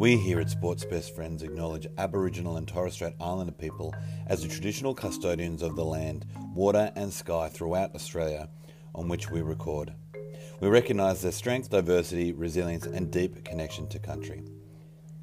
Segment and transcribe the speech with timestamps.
[0.00, 3.94] We here at Sports Best Friends acknowledge Aboriginal and Torres Strait Islander people
[4.28, 6.24] as the traditional custodians of the land,
[6.54, 8.48] water, and sky throughout Australia
[8.94, 9.92] on which we record.
[10.58, 14.42] We recognise their strength, diversity, resilience, and deep connection to country.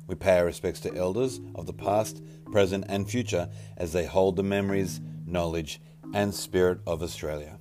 [0.05, 2.21] We pay our respects to elders of the past,
[2.51, 5.81] present, and future as they hold the memories, knowledge,
[6.13, 7.57] and spirit of Australia.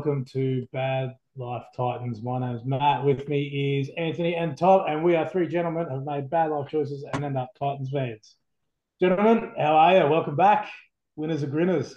[0.00, 2.22] Welcome to Bad Life Titans.
[2.22, 3.04] My name is Matt.
[3.04, 6.50] With me is Anthony and Tom, and we are three gentlemen who have made bad
[6.50, 8.34] life choices and end up Titans fans.
[8.98, 10.08] Gentlemen, how are you?
[10.08, 10.70] Welcome back.
[11.16, 11.94] Winners and grinners.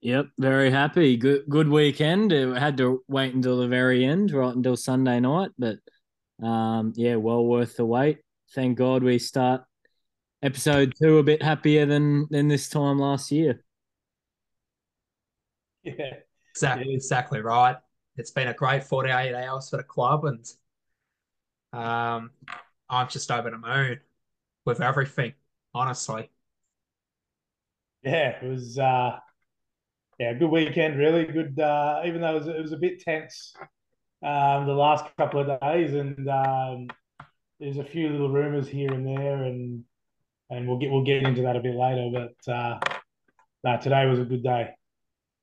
[0.00, 1.16] Yep, very happy.
[1.16, 2.32] Good good weekend.
[2.32, 5.76] It had to wait until the very end, right until Sunday night, but
[6.42, 8.18] um, yeah, well worth the wait.
[8.56, 9.62] Thank God we start
[10.42, 13.62] episode two a bit happier than than this time last year.
[15.84, 16.14] Yeah.
[16.54, 17.76] Exactly, exactly right.
[18.16, 20.46] It's been a great 48 hours for the club, and
[21.72, 22.30] um,
[22.88, 24.00] I'm just over the moon
[24.64, 25.34] with everything,
[25.74, 26.30] honestly.
[28.04, 29.18] Yeah, it was uh
[30.18, 33.54] yeah, good weekend, really good uh even though it was, it was a bit tense
[34.24, 36.88] um the last couple of days and um
[37.60, 39.84] there's a few little rumors here and there and
[40.50, 42.78] and we'll get we'll get into that a bit later but uh
[43.64, 44.70] no, today was a good day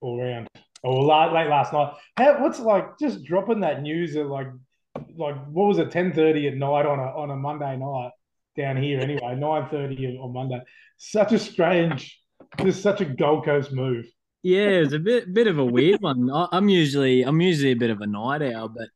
[0.02, 0.48] all round.
[0.84, 1.94] Or late, late last night.
[2.18, 4.48] How, what's like just dropping that news at like
[5.16, 8.12] like what was it ten thirty at night on a on a Monday night
[8.58, 10.60] down here anyway nine thirty on Monday.
[10.98, 12.20] Such a strange,
[12.60, 14.06] just such a Gold Coast move.
[14.44, 16.32] Yeah, it was a bit bit of a weird one.
[16.32, 18.90] I, I'm usually I'm usually a bit of a night owl, but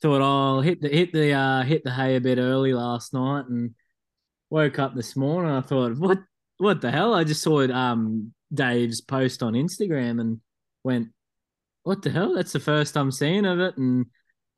[0.00, 3.44] thought I'll hit the hit the uh hit the hay a bit early last night
[3.48, 3.74] and
[4.50, 5.52] woke up this morning.
[5.52, 6.18] I thought, what
[6.58, 7.14] what the hell?
[7.14, 10.40] I just saw it um Dave's post on Instagram and
[10.84, 11.08] went,
[11.86, 12.34] what the hell?
[12.34, 13.76] That's the first I'm seeing of it.
[13.76, 14.06] And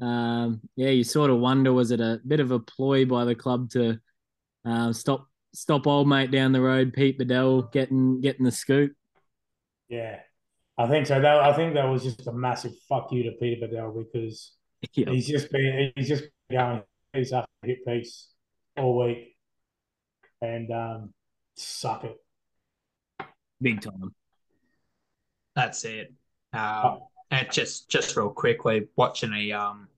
[0.00, 3.34] um yeah, you sort of wonder was it a bit of a ploy by the
[3.34, 4.00] club to
[4.64, 8.92] uh, stop stop old mate down the road, Pete Badel getting getting the scoop.
[9.90, 10.20] Yeah,
[10.78, 11.20] I think so.
[11.20, 14.54] That I think that was just a massive fuck you to Peter Badel because
[14.94, 15.10] Yeah.
[15.10, 18.30] he's just been he's just going piece after hit piece
[18.74, 19.36] all week,
[20.40, 21.12] and um,
[21.56, 22.16] suck it.
[23.60, 24.14] Big time.
[25.54, 26.14] That's it.
[26.54, 27.00] Um,
[27.30, 29.88] and just just real quickly, watching a um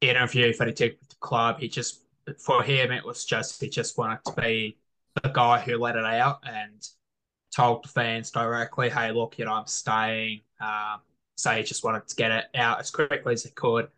[0.00, 2.02] interview for the club, he just
[2.38, 4.76] for him it was just he just wanted to be
[5.22, 6.88] the guy who let it out and
[7.54, 11.00] told the fans directly, "Hey, look, you know, I'm staying." Um,
[11.36, 13.88] so he just wanted to get it out as quickly as he could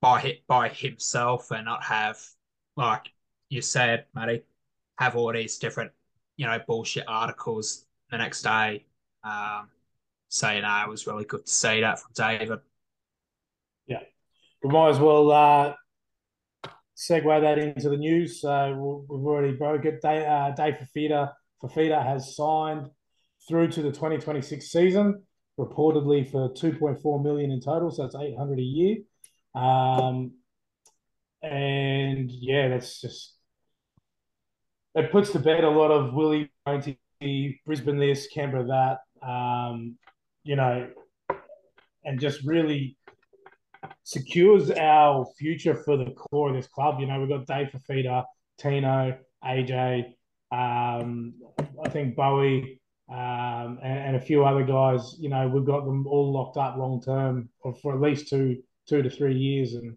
[0.00, 2.20] by by himself and not have
[2.76, 3.12] like
[3.48, 4.42] you said, Matty,
[4.98, 5.92] have all these different
[6.36, 8.86] you know bullshit articles the next day.
[9.24, 9.68] Um,
[10.48, 12.60] you know, it was really good to see that from David.
[13.86, 14.00] Yeah.
[14.62, 15.74] We might as well uh,
[16.96, 18.40] segue that into the news.
[18.40, 20.02] So we've already broke it.
[20.02, 22.88] Dave, uh, Dave Fifita, Fifita has signed
[23.48, 25.22] through to the 2026 season,
[25.58, 27.90] reportedly for 2.4 million in total.
[27.90, 28.96] So that's 800 a year.
[29.54, 30.32] Um,
[31.42, 33.34] and yeah, that's just
[34.94, 36.50] it puts to bed a lot of Willie
[37.64, 39.26] Brisbane this, Canberra that.
[39.26, 39.96] Um,
[40.44, 40.88] you know,
[42.04, 42.96] and just really
[44.04, 47.00] secures our future for the core of this club.
[47.00, 48.24] You know, we've got Dave Fifita,
[48.58, 50.14] Tino, AJ,
[50.50, 51.34] um,
[51.84, 55.16] I think Bowie, um, and, and, a few other guys.
[55.18, 58.62] You know, we've got them all locked up long term for, for at least two
[58.88, 59.96] two to three years, and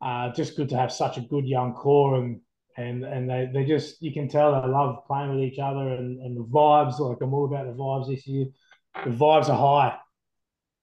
[0.00, 2.40] uh, just good to have such a good young core and.
[2.78, 6.22] And and they, they just you can tell they love playing with each other and,
[6.22, 8.46] and the vibes like I'm all about the vibes this year.
[8.94, 9.98] The vibes are high,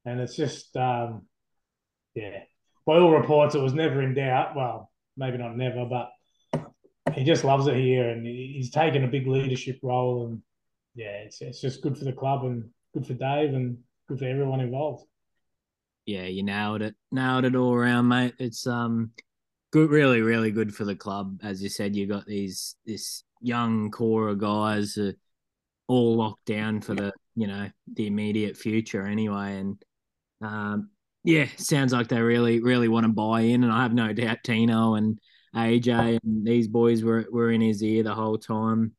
[0.05, 1.23] and it's just um,
[2.15, 2.43] yeah.
[2.85, 4.55] By all reports, it was never in doubt.
[4.55, 6.09] Well, maybe not never, but
[7.13, 10.27] he just loves it here, and he's taken a big leadership role.
[10.27, 10.41] And
[10.95, 13.77] yeah, it's it's just good for the club and good for Dave and
[14.07, 15.05] good for everyone involved.
[16.05, 16.95] Yeah, you nailed it.
[17.11, 18.33] Nailed it all around, mate.
[18.39, 19.11] It's um
[19.71, 21.39] good really, really good for the club.
[21.43, 25.11] As you said, you got these this young core of guys uh,
[25.87, 29.57] all locked down for the, you know, the immediate future anyway.
[29.57, 29.83] And
[30.41, 30.89] um
[31.23, 34.39] yeah, sounds like they really, really want to buy in, and I have no doubt
[34.43, 35.19] Tino and
[35.55, 38.93] AJ and these boys were were in his ear the whole time.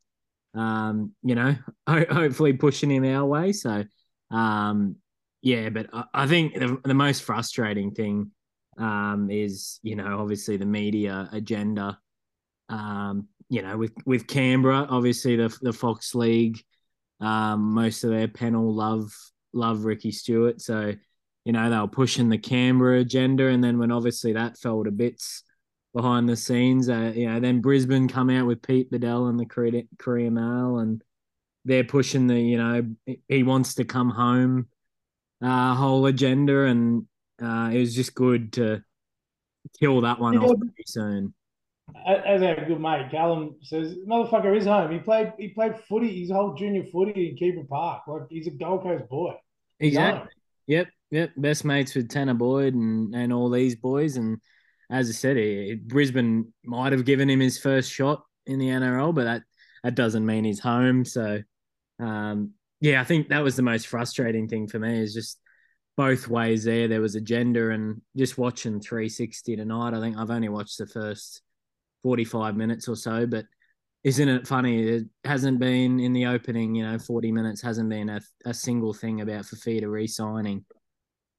[0.54, 1.56] Um, you know,
[1.88, 3.52] ho- hopefully pushing him our way.
[3.52, 3.84] So,
[4.30, 4.96] um,
[5.42, 8.32] Yeah, but I, I think the, the most frustrating thing
[8.78, 11.98] um, is, you know, obviously the media agenda.
[12.68, 16.62] Um, you know, with with Canberra, obviously the the Fox League,
[17.20, 19.14] um, most of their panel love
[19.52, 20.94] love Ricky Stuart, so
[21.44, 24.90] you know they were pushing the Canberra agenda, and then when obviously that fell to
[24.90, 25.42] bits
[25.94, 29.46] behind the scenes, uh, you know, then Brisbane come out with Pete Badel and the
[29.46, 31.02] Courier, Courier Mail, and
[31.64, 32.86] they're pushing the, you know,
[33.28, 34.68] he wants to come home
[35.42, 37.06] uh, whole agenda, and
[37.42, 38.82] uh, it was just good to
[39.78, 41.34] kill that one off pretty soon.
[42.06, 44.92] As our good mate Callum says, motherfucker is home.
[44.92, 48.02] He played he played footy, his whole junior footy in Keebra Park.
[48.06, 49.34] Like he's a Gold Coast boy.
[49.78, 50.30] Exactly.
[50.66, 51.30] Yep, yep.
[51.36, 54.16] Best mates with Tanah Boyd and and all these boys.
[54.16, 54.40] And
[54.90, 59.14] as I said, he, Brisbane might have given him his first shot in the NRL,
[59.14, 59.42] but that
[59.82, 61.04] that doesn't mean he's home.
[61.04, 61.40] So,
[61.98, 65.38] um, yeah, I think that was the most frustrating thing for me is just
[65.96, 66.88] both ways there.
[66.88, 69.94] There was agenda, and just watching 360 tonight.
[69.94, 71.42] I think I've only watched the first
[72.02, 73.44] 45 minutes or so, but
[74.02, 74.82] isn't it funny?
[74.82, 78.94] It hasn't been in the opening, you know, 40 minutes, hasn't been a, a single
[78.94, 80.64] thing about Fifita re signing,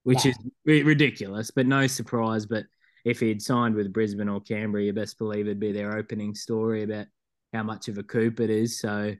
[0.03, 0.31] which No.
[0.31, 2.45] is ridiculous, but no surprise.
[2.45, 2.65] But
[3.03, 6.83] if he'd signed with Brisbane or Canberra, you best believe it'd be their opening story
[6.83, 7.07] about
[7.51, 8.79] how much of a coup it is.
[8.79, 9.15] So,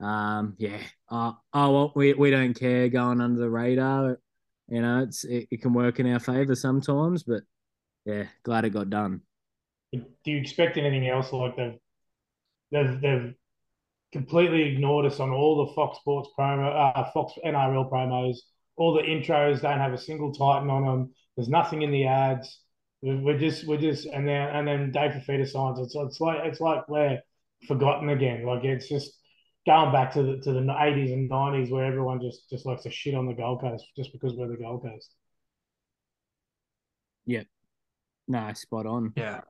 [0.00, 0.78] um, yeah,
[1.10, 4.20] uh, oh, well, we, we don't care going under the radar.
[4.68, 7.42] You know, it's it, it can work in our favor sometimes, but
[8.04, 9.22] yeah, glad it got done.
[10.24, 11.32] Do you expect anything else?
[11.32, 11.78] Like they've
[12.70, 13.34] they've they've
[14.12, 18.36] completely ignored us on all the Fox Sports promo, uh, Fox NRL promos.
[18.76, 21.14] All the intros don't have a single Titan on them.
[21.36, 22.60] There's nothing in the ads.
[23.02, 25.78] We're we're just we're just and then and then Dave Fifita signs.
[25.78, 27.20] It's it's like it's like we're
[27.66, 28.46] forgotten again.
[28.46, 29.12] Like it's just
[29.66, 32.90] going back to the to the 80s and 90s where everyone just just likes to
[32.90, 35.14] shit on the Gold Coast just because we're the Gold Coast.
[37.26, 37.42] Yeah.
[38.28, 39.12] No, spot on.
[39.16, 39.40] Yeah.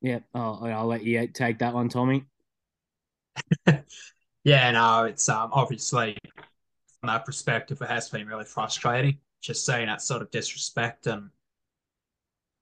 [0.00, 2.26] Yeah, oh, I'll let you take that one, Tommy.
[4.44, 6.16] Yeah, no, it's um obviously
[7.00, 11.06] from that perspective, it has been really frustrating just seeing that sort of disrespect.
[11.06, 11.30] And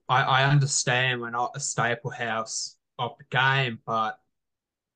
[0.08, 4.18] I, I understand we're not a staple house of the game, but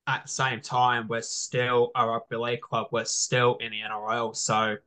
[0.07, 2.89] at the same time, we're still a rugby league club.
[2.93, 4.79] We're still in the NRL, so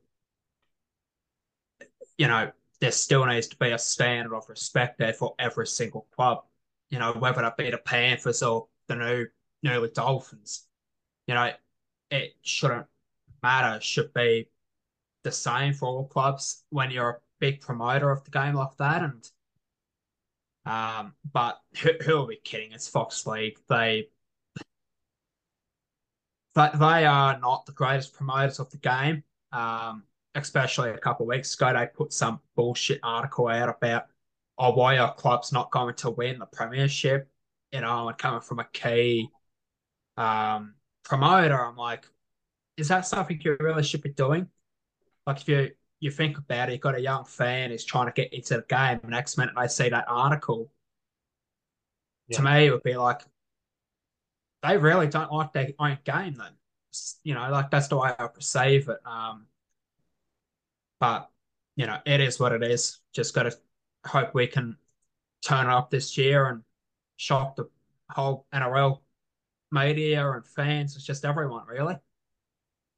[2.18, 2.50] you know
[2.80, 6.44] there still needs to be a standard of respect there for every single club.
[6.92, 9.26] You know, whether that be the Panthers or the new
[9.62, 10.66] newly Dolphins.
[11.26, 11.50] You know,
[12.10, 12.86] it shouldn't
[13.42, 13.76] matter.
[13.76, 14.50] It should be
[15.24, 19.02] the same for all clubs when you're a big promoter of the game like that.
[19.02, 19.30] And
[20.66, 22.72] um, but who, who are we kidding?
[22.72, 23.58] It's Fox League.
[23.68, 24.08] They
[26.54, 29.24] they, they are not the greatest promoters of the game.
[29.50, 30.04] Um,
[30.34, 34.06] especially a couple of weeks ago, they put some bullshit article out about
[34.62, 37.28] oh why are clubs not going to win the premiership?
[37.72, 39.28] You know, and coming from a key
[40.16, 40.74] um
[41.04, 42.06] promoter, I'm like,
[42.76, 44.48] is that something you really should be doing?
[45.26, 45.70] Like if you
[46.00, 48.64] you think about it, you've got a young fan who's trying to get into the
[48.68, 50.70] game, and next minute they see that article.
[52.32, 53.22] To me, it would be like
[54.62, 56.34] they really don't like their own game.
[56.34, 56.52] Then,
[57.24, 58.98] you know, like that's the way I perceive it.
[59.04, 59.46] Um,
[61.00, 61.28] but
[61.76, 63.00] you know, it is what it is.
[63.12, 63.56] Just got to
[64.06, 64.76] hope we can
[65.46, 66.62] turn it up this year and
[67.16, 67.68] shock the
[68.10, 69.00] whole NRL
[69.70, 70.96] media and fans.
[70.96, 71.96] It's just everyone really.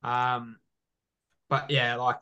[0.03, 0.59] Um,
[1.49, 2.21] but yeah, like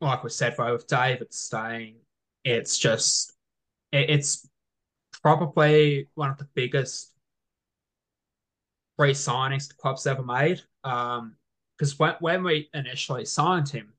[0.00, 1.96] like we said, with David staying,
[2.44, 3.32] it's just
[3.92, 4.48] it, it's
[5.22, 7.12] probably one of the biggest
[8.96, 10.60] re-signings the club's ever made.
[10.84, 11.36] Um,
[11.76, 13.92] because when when we initially signed him,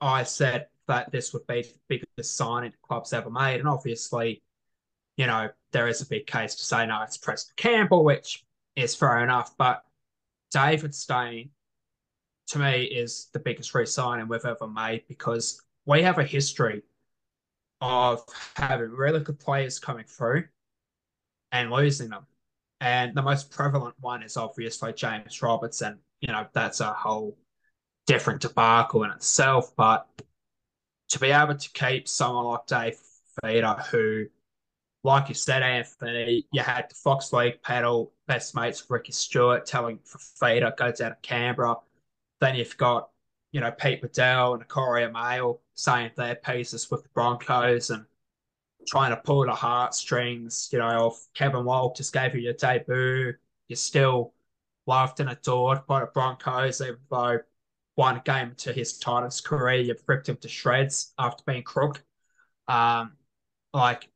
[0.00, 4.42] I said that this would be the biggest signing club's ever made, and obviously,
[5.16, 8.44] you know, there is a big case to say no, it's Preston Campbell, which
[8.76, 9.84] is fair enough, but
[10.50, 11.50] David staying
[12.48, 16.82] to me is the biggest re-signing we've ever made because we have a history
[17.80, 18.24] of
[18.56, 20.44] having really good players coming through
[21.52, 22.26] and losing them.
[22.80, 25.98] And the most prevalent one is obviously James Robertson.
[26.20, 27.36] you know that's a whole
[28.06, 29.74] different debacle in itself.
[29.76, 30.06] But
[31.14, 32.98] to be able to keep someone like Dave
[33.40, 34.26] Feeder, who,
[35.04, 40.00] like you said, Anthony, you had the Fox League pedal, best mates Ricky Stuart telling
[40.40, 41.76] Feeder, go down to Canberra.
[42.40, 43.10] Then you've got,
[43.52, 48.06] you know, Pete Waddell and Courier Mail saying their pieces with the Broncos and
[48.88, 53.34] trying to pull the heartstrings, you know, of Kevin Walt just gave you your debut.
[53.68, 54.34] You're still
[54.88, 57.38] loved and adored by the Broncos, even though
[57.94, 62.02] one game to his Titans career, you've ripped him to shreds after being crook.
[62.66, 63.12] Um,
[63.72, 64.08] like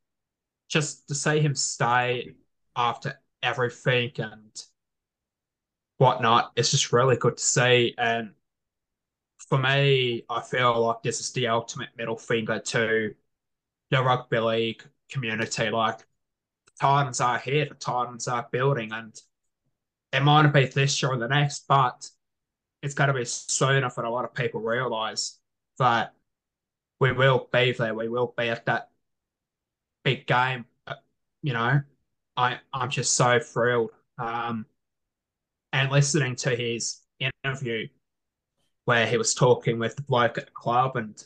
[0.69, 2.35] just to see him stay
[2.77, 4.63] after everything and
[5.99, 7.95] whatnot, it's just really good to see.
[7.99, 8.33] And
[9.49, 13.15] for me, I feel like this is the ultimate middle finger to
[13.91, 15.71] the rugby league community.
[15.71, 19.19] Like the Titans are here, the Titans are building, and
[20.13, 22.09] it might not be this year or the next, but
[22.83, 25.39] it's going to be sooner for a lot of people realize
[25.79, 26.15] that
[27.01, 27.95] we will be there.
[27.95, 28.91] We will be at that
[30.05, 30.65] big game.
[30.87, 30.95] Uh,
[31.43, 31.81] you know,
[32.37, 33.91] I I'm just so thrilled.
[34.19, 34.67] Um,
[35.73, 37.01] and listening to his
[37.45, 37.89] interview
[38.85, 41.23] where he was talking with the bloke at the club, and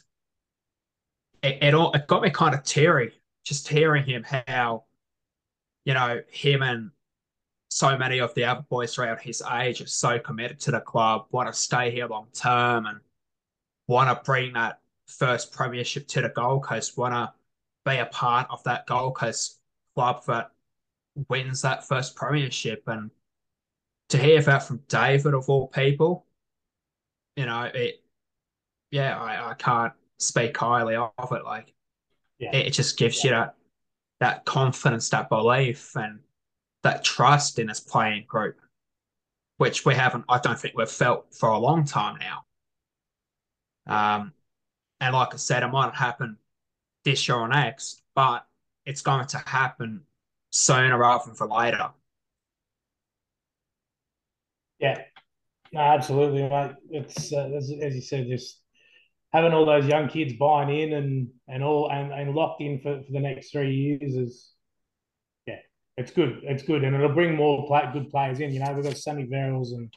[1.42, 3.12] it it, all, it got me kind of teary
[3.44, 4.84] just hearing him how,
[5.84, 6.90] you know, him and
[7.72, 11.26] so many of the other boys around his age are so committed to the club,
[11.30, 13.00] want to stay here long term, and
[13.88, 17.32] want to bring that first premiership to the Gold Coast, want to
[17.90, 19.58] be a part of that Gold Coast
[19.94, 20.50] club that
[21.30, 22.82] wins that first premiership.
[22.86, 23.10] And
[24.10, 26.26] to hear that from David of all people,
[27.36, 28.02] you know, it,
[28.90, 31.44] yeah, I, I can't speak highly of it.
[31.44, 31.72] Like,
[32.38, 32.54] yeah.
[32.54, 33.54] it, it just gives you that
[34.20, 36.20] that confidence, that belief, and
[36.82, 38.60] that trust in his playing group,
[39.56, 42.44] which we haven't, I don't think we've felt for a long time now.
[43.86, 44.32] Um,
[45.00, 46.38] and like I said, it might happen
[47.04, 48.46] this year or next, but
[48.86, 50.02] it's going to happen
[50.50, 51.90] sooner rather than for later.
[54.78, 55.02] Yeah,
[55.72, 56.72] no, absolutely, mate.
[56.90, 58.60] It's uh, as, as, you said, just
[59.32, 63.00] having all those young kids buying in and and all and, and locked in for,
[63.02, 64.52] for the next three years is
[65.96, 66.40] it's good.
[66.44, 68.52] It's good, and it'll bring more play, good players in.
[68.52, 69.92] You know, we've got Sammy Verrills and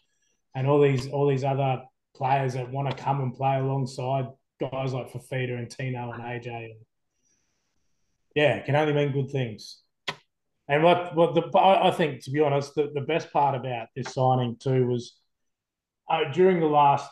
[0.55, 1.83] and all these all these other
[2.15, 4.27] players that want to come and play alongside
[4.59, 6.73] guys like Fifita and Tino and AJ.
[8.35, 9.81] Yeah, it can only mean good things.
[10.67, 14.13] And what what the I think to be honest, the, the best part about this
[14.13, 15.17] signing too was
[16.09, 17.09] uh, during the last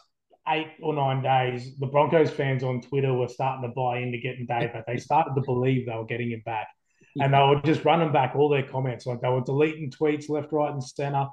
[0.49, 4.45] eight or nine days, the Broncos fans on Twitter were starting to buy into getting
[4.45, 4.85] Dave back.
[4.85, 6.67] They started to believe they were getting him back.
[7.19, 9.05] And they were just running back all their comments.
[9.05, 11.27] Like they were deleting tweets left, right, and center.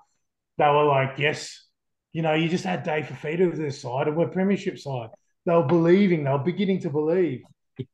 [0.59, 1.67] They were like, yes,
[2.13, 5.09] you know, you just had Dave Fifita to this side and we're premiership side.
[5.47, 7.43] They were believing, they were beginning to believe.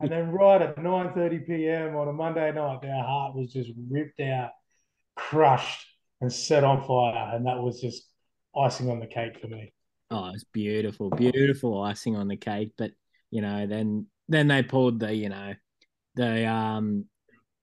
[0.01, 1.97] And then right at 9.30 p.m.
[1.97, 4.51] on a Monday night, their heart was just ripped out,
[5.15, 5.87] crushed,
[6.21, 7.37] and set on fire.
[7.37, 8.09] And that was just
[8.57, 9.73] icing on the cake for me.
[10.11, 12.73] Oh, it's beautiful, beautiful icing on the cake.
[12.77, 12.93] But
[13.31, 15.55] you know, then then they pulled the, you know,
[16.15, 17.07] the um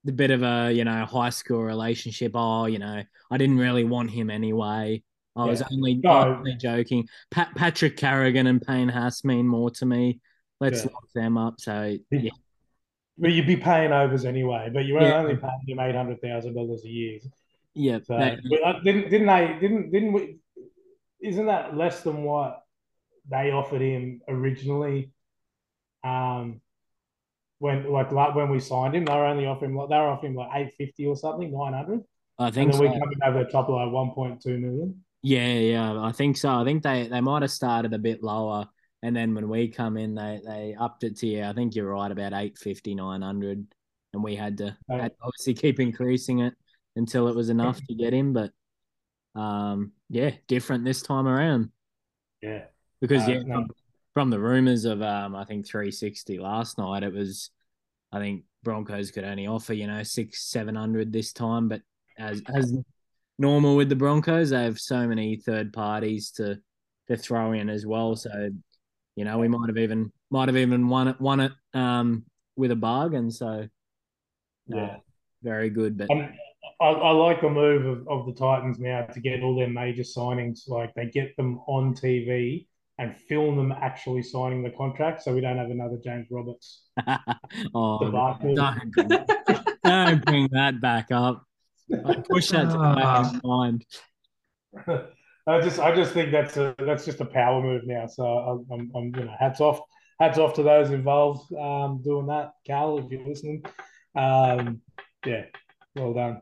[0.04, 2.32] the bit of a, you know, high school relationship.
[2.36, 5.04] Oh, you know, I didn't really want him anyway.
[5.36, 5.50] I yeah.
[5.50, 6.36] was only, no.
[6.38, 7.08] only joking.
[7.32, 10.20] Pat, Patrick Carrigan and Payne Haas mean more to me
[10.64, 10.92] let's yeah.
[10.94, 11.60] lock them up.
[11.60, 12.32] So yeah.
[13.18, 15.18] Well, you'd be paying overs anyway, but you were yeah.
[15.18, 17.20] only paying him eight hundred thousand dollars a year.
[17.76, 18.00] Yeah.
[18.04, 18.36] So, uh,
[18.84, 20.38] didn't didn't they didn't didn't we?
[21.22, 22.64] Isn't that less than what
[23.30, 25.12] they offered him originally?
[26.04, 26.62] Um,
[27.64, 30.36] when like like when we signed him, they were only offering like they were offering
[30.36, 32.02] like eight fifty or something, nine hundred.
[32.38, 32.74] I think.
[32.74, 32.94] And then so.
[32.94, 35.04] we come in over a top of like one point two million.
[35.22, 36.50] Yeah, yeah, I think so.
[36.50, 38.68] I think they they might have started a bit lower
[39.04, 41.90] and then when we come in, they they upped it to yeah, I think you're
[41.90, 43.68] right about 850, 900.
[44.14, 46.54] And we had to, had to obviously keep increasing it
[46.96, 48.32] until it was enough to get him.
[48.32, 48.52] But
[49.36, 51.72] um, yeah, different this time around.
[52.42, 52.66] Yeah.
[53.02, 53.68] Because uh, yeah, no.
[54.14, 57.50] From, the rumors of um, I think 360 last night, it was
[58.12, 61.68] I think Broncos could only offer, you know, six, seven hundred this time.
[61.68, 61.82] But
[62.18, 62.78] as as
[63.40, 66.60] normal with the Broncos, they have so many third parties to
[67.08, 68.16] to throw in as well.
[68.16, 68.52] So
[69.16, 72.72] you know, we might have even might have even won it won it um, with
[72.72, 73.32] a bargain.
[73.32, 73.68] So uh,
[74.68, 74.96] yeah,
[75.42, 75.98] very good.
[75.98, 76.30] But um,
[76.80, 80.04] I, I, like the move of, of the Titans now to get all their major
[80.04, 80.68] signings.
[80.68, 82.68] Like they get them on TV
[83.00, 86.84] and film them actually signing the contract, so we don't have another James Roberts.
[87.74, 88.92] oh, don't,
[89.84, 91.44] don't bring that back up.
[92.06, 93.86] I push that to my mind.
[95.46, 98.08] I just I just think that's a that's just a power move now.
[98.08, 99.82] So I'm, I'm, I'm you know hats off
[100.20, 102.54] hats off to those involved um, doing that.
[102.66, 103.64] Cal, if you're listening,
[104.16, 104.82] um,
[105.26, 105.44] yeah,
[105.96, 106.42] well done.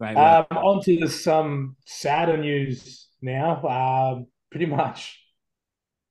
[0.00, 3.62] Right, um, on to some sadder news now.
[3.64, 5.20] Um, pretty much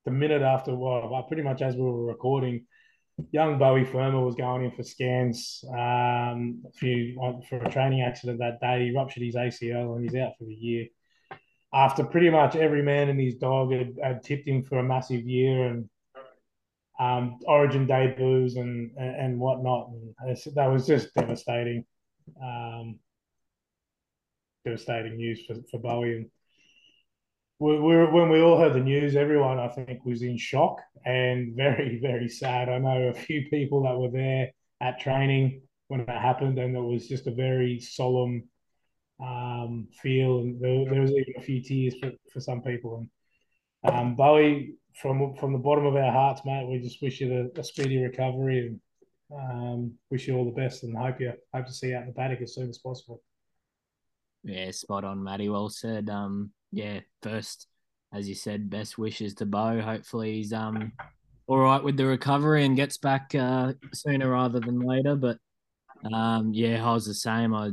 [0.08, 2.66] the minute after, well, pretty much as we were recording,
[3.30, 8.86] young Bowie Fermor was going in for scans um, for a training accident that day.
[8.86, 10.86] He ruptured his ACL and he's out for the year.
[11.74, 15.26] after pretty much every man and his dog had, had tipped him for a massive
[15.26, 15.88] year and
[16.98, 21.84] um, Origin debuts and and whatnot, and that was just devastating,
[22.42, 22.98] um,
[24.64, 26.16] devastating news for, for Bowie.
[26.16, 26.30] And
[27.58, 31.56] we, we when we all heard the news, everyone I think was in shock and
[31.56, 32.68] very very sad.
[32.68, 34.50] I know a few people that were there
[34.80, 38.48] at training when that happened, and it was just a very solemn
[39.20, 43.04] um, feel, and there, there, was even a few tears for, for some people.
[43.82, 47.28] And um, Bowie from from the bottom of our hearts, mate, we just wish you
[47.28, 48.80] the, a speedy recovery and
[49.34, 52.08] um, wish you all the best and hope you hope to see you out in
[52.08, 53.22] the paddock as soon as possible.
[54.44, 55.48] Yeah, spot on, Matty.
[55.48, 56.08] Well said.
[56.08, 57.66] Um, yeah, first,
[58.12, 59.80] as you said, best wishes to Bo.
[59.80, 60.92] Hopefully he's um
[61.46, 65.16] all right with the recovery and gets back uh, sooner rather than later.
[65.16, 65.38] But
[66.12, 67.54] um, yeah, I was the same.
[67.54, 67.70] I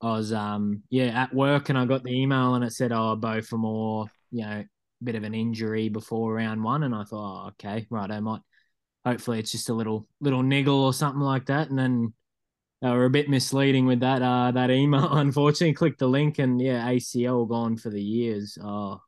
[0.00, 3.16] I was um yeah at work and I got the email and it said oh
[3.16, 4.64] Beau Fermor you know
[5.02, 8.40] bit of an injury before round one, and I thought, oh, okay, right, I might.
[9.04, 12.12] Hopefully, it's just a little little niggle or something like that, and then
[12.82, 15.08] they were a bit misleading with that uh that email.
[15.12, 18.58] Unfortunately, clicked the link and yeah, ACL gone for the years.
[18.62, 19.00] Oh,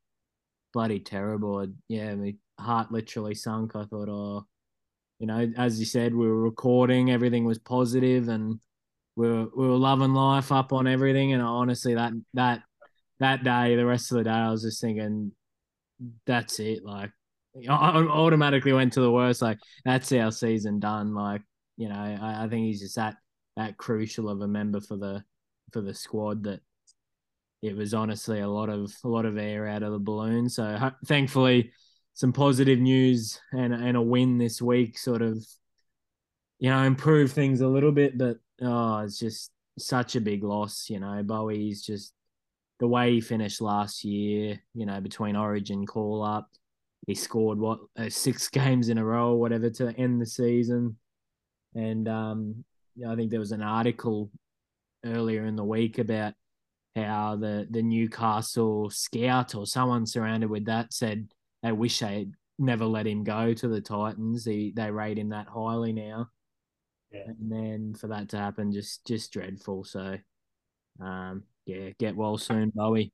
[0.72, 1.66] bloody terrible.
[1.88, 3.76] Yeah, my heart literally sunk.
[3.76, 4.46] I thought, oh,
[5.18, 8.58] you know, as you said, we were recording, everything was positive, and
[9.16, 11.32] we were we were loving life up on everything.
[11.32, 12.62] And honestly, that that
[13.20, 15.32] that day, the rest of the day, I was just thinking,
[16.26, 16.84] that's it.
[16.84, 17.10] Like
[17.68, 19.42] I automatically went to the worst.
[19.42, 21.14] Like that's our season done.
[21.14, 21.42] Like
[21.76, 23.16] you know, I, I think he's just that
[23.58, 25.22] that crucial of a member for the
[25.72, 26.60] for the squad that
[27.60, 30.48] it was honestly a lot of a lot of air out of the balloon.
[30.48, 31.72] So thankfully,
[32.14, 35.44] some positive news and and a win this week sort of
[36.60, 38.16] you know improve things a little bit.
[38.16, 40.88] But oh, it's just such a big loss.
[40.88, 42.12] You know, Bowie's just
[42.78, 46.48] the way he finished last year, you know, between Origin call up,
[47.08, 50.96] he scored what uh, six games in a row, whatever, to end the season.
[51.74, 52.64] And um,
[53.06, 54.30] I think there was an article
[55.04, 56.34] earlier in the week about
[56.96, 61.28] how the the Newcastle scout or someone surrounded with that said
[61.62, 64.44] they wish they had never let him go to the Titans.
[64.44, 66.28] He, they rate him that highly now.
[67.12, 67.22] Yeah.
[67.26, 69.84] And then for that to happen, just just dreadful.
[69.84, 70.18] So,
[71.00, 73.12] um, yeah, get well soon, Bowie.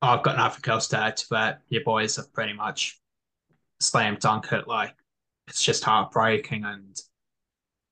[0.00, 1.62] I've got nothing else to add to that.
[1.68, 2.98] Your boys have pretty much
[3.80, 4.66] slam dunk it.
[4.66, 4.94] Like
[5.48, 7.00] it's just heartbreaking, and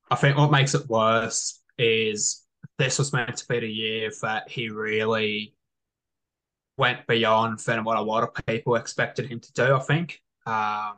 [0.09, 2.45] I think what makes it worse is
[2.77, 5.55] this was meant to be the year that he really
[6.77, 9.75] went beyond than what a lot of people expected him to do.
[9.75, 10.21] I think.
[10.45, 10.93] Um,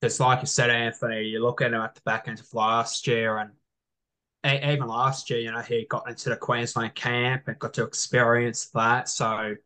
[0.00, 3.06] because, like you said, Anthony, you look at him at the back end of last
[3.06, 7.74] year, and even last year, you know, he got into the Queensland camp and got
[7.74, 9.08] to experience that.
[9.08, 9.56] So,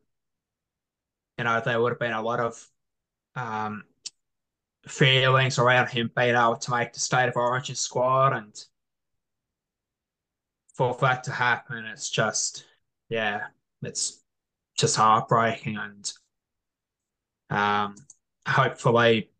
[1.36, 2.66] you know, there would have been a lot of
[3.34, 3.84] um,
[4.86, 8.32] feelings around him being able to make the state of origin squad.
[8.32, 8.64] And
[10.74, 12.64] for that to happen, it's just,
[13.08, 13.48] yeah,
[13.82, 14.22] it's
[14.76, 15.76] just heartbreaking.
[15.76, 16.12] And
[17.50, 17.96] um,
[18.46, 19.30] hopefully,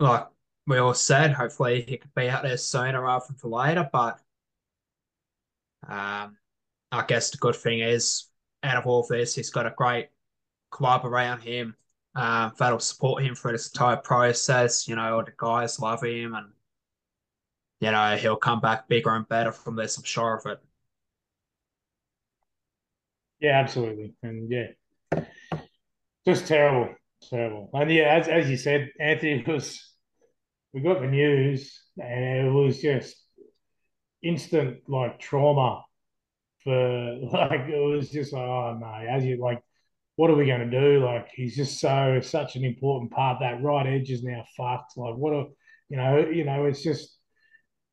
[0.00, 0.26] like
[0.66, 3.88] we all said hopefully he could be out there sooner rather than later.
[3.90, 4.20] But
[5.88, 6.36] um,
[6.92, 8.26] I guess the good thing is,
[8.62, 10.08] out of all this, he's got a great
[10.70, 11.76] club around him
[12.18, 14.88] uh, that'll support him through this entire process.
[14.88, 16.48] You know, all the guys love him, and
[17.80, 19.96] you know he'll come back bigger and better from this.
[19.96, 20.58] I'm sure of it.
[23.40, 25.24] Yeah, absolutely, and yeah,
[26.26, 26.92] just terrible,
[27.30, 27.70] terrible.
[27.72, 29.80] And yeah, as as you said, Anthony was
[30.72, 33.16] we got the news and it was just
[34.22, 35.82] instant like trauma
[36.64, 39.62] for like it was just like oh no as you like
[40.18, 41.04] what are we going to do?
[41.04, 43.38] Like he's just so such an important part.
[43.38, 44.96] That right edge is now fucked.
[44.96, 45.44] Like what a
[45.88, 47.16] you know you know it's just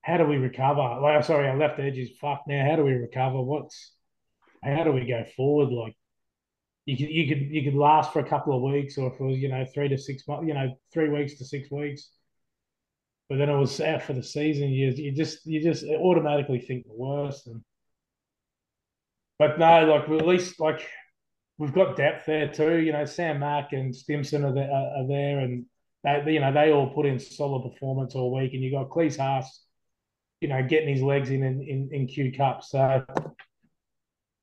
[0.02, 1.02] how do we recover?
[1.02, 2.68] Like sorry our left edge is fucked now.
[2.68, 3.40] How do we recover?
[3.44, 3.94] What's
[4.64, 5.70] how do we go forward?
[5.72, 5.94] Like
[6.88, 9.48] you could you could you could last for a couple of weeks or for you
[9.48, 12.10] know three to six months you know three weeks to six weeks.
[13.30, 14.70] But then it was out for the season.
[14.70, 17.46] You you just you just automatically think the worst.
[17.46, 17.62] And
[19.38, 20.90] but no, like at least like
[21.58, 22.78] we've got depth there too.
[22.78, 25.66] You know, Sam Mack and Stimson are there, are there, and
[26.04, 28.54] they you know they all put in solid performance all week.
[28.54, 29.62] And you got Klese Haas,
[30.42, 32.64] you know, getting his legs in in, in, in Q Cup.
[32.64, 33.06] So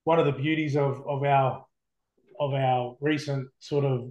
[0.04, 1.64] one of the beauties of of our
[2.40, 4.10] of our recent sort of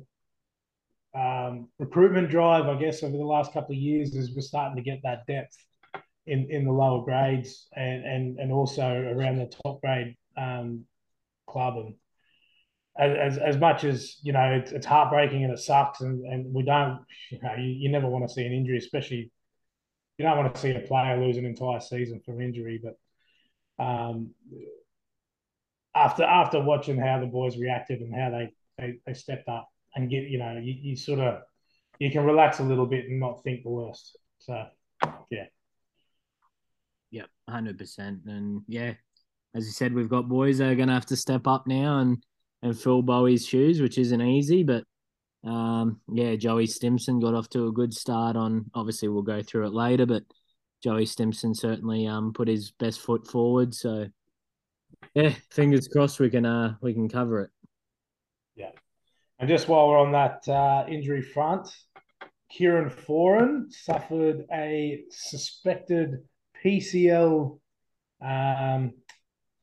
[1.14, 4.82] um, recruitment drive, I guess, over the last couple of years is we're starting to
[4.82, 5.58] get that depth
[6.26, 10.86] in, in the lower grades and, and, and also around the top grade um,
[11.48, 11.78] club.
[11.78, 11.96] And
[13.02, 16.64] as, as much as you know, it's, it's heartbreaking and it sucks, and, and we
[16.64, 17.00] don't,
[17.32, 19.32] you know, you, you never want to see an injury, especially
[20.18, 22.80] you don't want to see a player lose an entire season from injury.
[22.84, 24.32] But um,
[25.96, 30.10] after after watching how the boys reacted and how they they, they stepped up and
[30.10, 31.42] get, you know, you, you sort of
[32.00, 34.18] you can relax a little bit and not think the worst.
[34.40, 34.64] So,
[35.30, 35.46] yeah.
[37.12, 38.94] Yep, hundred percent, and yeah,
[39.54, 42.00] as you said, we've got boys that are going to have to step up now
[42.00, 42.24] and
[42.62, 44.63] and fill Bowie's shoes, which isn't easy.
[44.63, 44.84] But
[45.43, 48.36] um, yeah, Joey Stimson got off to a good start.
[48.36, 50.24] On obviously we'll go through it later, but
[50.84, 53.74] Joey Stimson certainly um put his best foot forward.
[53.74, 54.08] So
[55.13, 57.50] yeah, fingers crossed we can uh we can cover it.
[58.56, 58.71] Yeah,
[59.39, 61.67] and just while we're on that uh, injury front,
[62.52, 66.19] Kieran Foran suffered a suspected
[66.63, 67.58] PCL
[68.21, 68.93] um,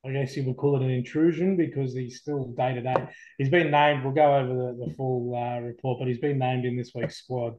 [0.08, 3.08] I guess you would call it an intrusion because he's still day to day.
[3.36, 4.04] He's been named.
[4.04, 7.18] We'll go over the, the full uh, report, but he's been named in this week's
[7.18, 7.54] squad.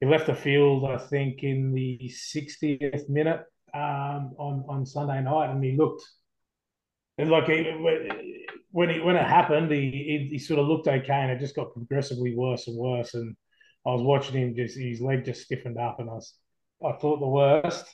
[0.00, 5.50] He left the field, I think, in the 60th minute um, on on Sunday night,
[5.50, 6.02] and he looked
[7.18, 11.12] and like he, when he when it happened, he, he, he sort of looked okay,
[11.12, 13.14] and it just got progressively worse and worse.
[13.14, 13.36] And
[13.86, 16.34] I was watching him, just his leg just stiffened up, and I was
[16.84, 17.86] I thought the worst.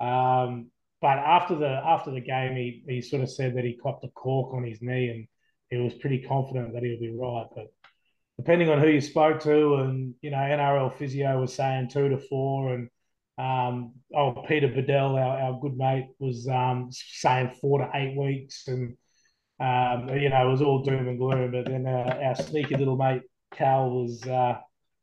[0.00, 0.70] Um,
[1.04, 4.08] but after the after the game, he, he sort of said that he copped a
[4.08, 5.28] cork on his knee, and
[5.68, 7.44] he was pretty confident that he'll be right.
[7.54, 7.66] But
[8.38, 12.16] depending on who you spoke to, and you know, NRL physio was saying two to
[12.16, 12.88] four, and
[13.36, 18.66] um, oh, Peter Badel, our, our good mate, was um, saying four to eight weeks,
[18.68, 18.96] and
[19.60, 21.50] um, you know, it was all doom and gloom.
[21.52, 24.56] But then uh, our sneaky little mate Cal was uh,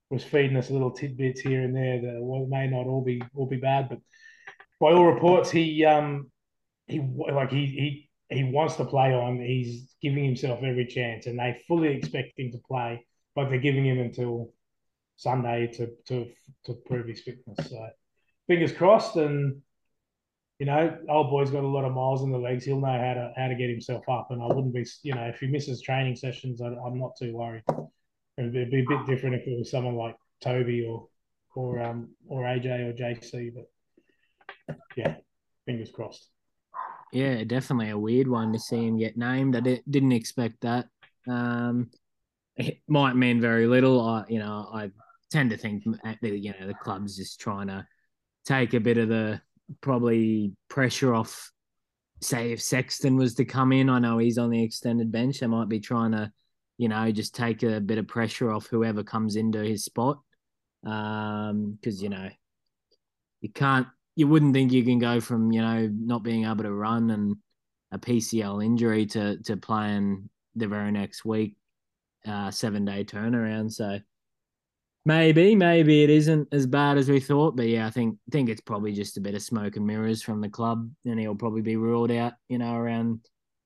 [0.09, 3.45] was feeding us little tidbits here and there that well, may not all be all
[3.45, 3.99] be bad, but
[4.81, 6.31] by all reports, he um
[6.87, 6.99] he
[7.31, 9.39] like he he he wants to play on.
[9.39, 13.85] He's giving himself every chance, and they fully expect him to play, but they're giving
[13.85, 14.51] him until
[15.17, 16.31] Sunday to to
[16.65, 17.69] to prove his fitness.
[17.69, 17.89] So
[18.47, 19.61] fingers crossed, and
[20.57, 22.65] you know, old boy's got a lot of miles in the legs.
[22.65, 25.25] He'll know how to how to get himself up, and I wouldn't be, you know,
[25.25, 27.63] if he misses training sessions, I, am not too worried.
[28.37, 31.07] It'd be, it'd be a bit different if it was someone like Toby or
[31.53, 33.65] or um or AJ or JC, but
[34.95, 35.15] yeah,
[35.65, 36.29] fingers crossed.
[37.11, 39.55] Yeah, definitely a weird one to see him get named.
[39.55, 40.87] I didn't expect that.
[41.27, 41.91] Um,
[42.55, 44.01] it might mean very little.
[44.01, 44.91] I, you know, I
[45.31, 47.85] tend to think that you know the club's just trying to
[48.45, 49.41] take a bit of the
[49.81, 51.51] probably pressure off.
[52.21, 55.39] Say if Sexton was to come in, I know he's on the extended bench.
[55.39, 56.31] They might be trying to,
[56.77, 60.19] you know, just take a bit of pressure off whoever comes into his spot.
[60.85, 62.29] Um, because you know,
[63.41, 63.87] you can't
[64.21, 67.35] you wouldn't think you can go from you know not being able to run and
[67.91, 71.55] a PCL injury to to playing the very next week,
[72.27, 73.71] uh, seven day turnaround.
[73.71, 73.99] So
[75.05, 78.61] maybe maybe it isn't as bad as we thought, but yeah, I think think it's
[78.61, 81.77] probably just a bit of smoke and mirrors from the club, and he'll probably be
[81.77, 83.21] ruled out, you know, around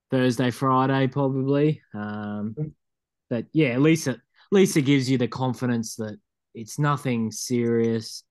[0.10, 1.82] Thursday, Friday, probably.
[1.94, 2.56] Um,
[3.30, 6.18] but yeah, at least it, at least it gives you the confidence that
[6.54, 8.24] it's nothing serious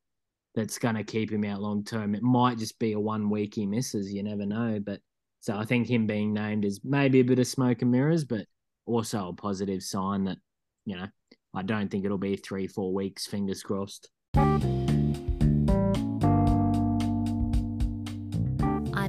[0.54, 2.14] that's going to keep him out long term.
[2.14, 4.12] It might just be a one week he misses.
[4.12, 4.78] You never know.
[4.84, 5.00] But
[5.40, 8.46] so I think him being named is maybe a bit of smoke and mirrors, but
[8.86, 10.38] also a positive sign that,
[10.86, 11.06] you know,
[11.54, 14.10] I don't think it'll be three, four weeks, fingers crossed.
[14.36, 14.70] I'm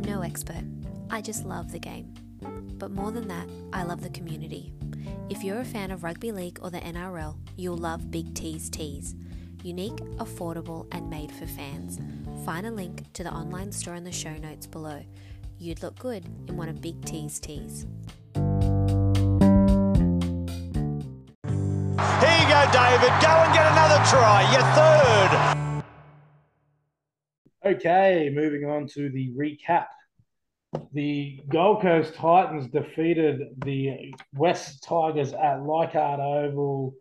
[0.04, 0.64] no expert.
[1.10, 2.14] I just love the game.
[2.78, 4.74] But more than that, I love the community.
[5.30, 9.16] If you're a fan of rugby league or the NRL, you'll love Big T's Tees
[9.66, 12.00] unique, affordable, and made for fans.
[12.46, 15.02] Find a link to the online store in the show notes below.
[15.58, 17.88] You'd look good in one of Big T's tees.
[18.36, 18.44] Here
[22.40, 23.12] you go, David.
[23.20, 24.46] Go and get another try.
[24.54, 25.84] Your third.
[27.66, 29.88] Okay, moving on to the recap.
[30.94, 36.94] The Gold Coast Titans defeated the West Tigers at Leichhardt Oval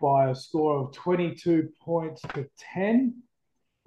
[0.00, 3.14] by a score of 22 points to 10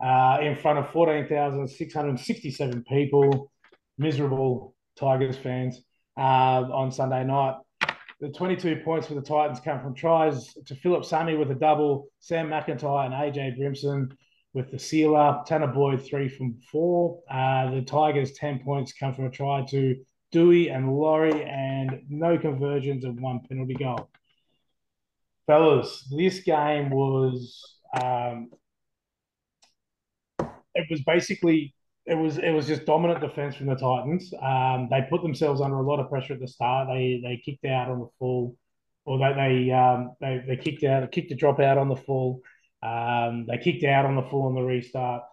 [0.04, 3.52] uh, in front of 14,667 people,
[3.98, 5.82] miserable Tigers fans,
[6.18, 7.56] uh, on Sunday night.
[8.20, 12.08] The 22 points for the Titans come from tries to Phillip Sami with a double,
[12.20, 14.12] Sam McIntyre and AJ Brimson
[14.54, 17.22] with the sealer, Tanah Boyd three from four.
[17.32, 19.96] Uh, the Tigers' 10 points come from a try to
[20.32, 24.10] Dewey and Laurie and no conversions of one penalty goal
[25.50, 28.52] fellas, this game was um,
[30.76, 31.74] it was basically
[32.06, 34.32] it was it was just dominant defense from the Titans.
[34.40, 36.88] Um, they put themselves under a lot of pressure at the start.
[36.88, 38.58] They they kicked out on the full,
[39.06, 42.42] or they they um, they, they kicked out kicked a drop out on the full.
[42.84, 45.24] Um, they kicked out on the full on the restart.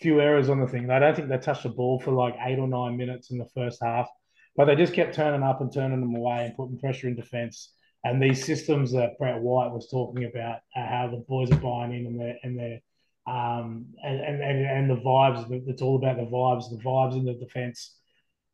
[0.00, 0.90] Few errors on the thing.
[0.90, 3.48] I don't think they touched the ball for like eight or nine minutes in the
[3.54, 4.08] first half,
[4.56, 7.74] but they just kept turning up and turning them away and putting pressure in defense.
[8.06, 11.92] And these systems that Brett White was talking about, uh, how the boys are buying
[11.92, 12.80] in and they're and they're
[13.26, 15.44] um, and, and, and the vibes.
[15.66, 17.96] It's all about the vibes, the vibes in the defense,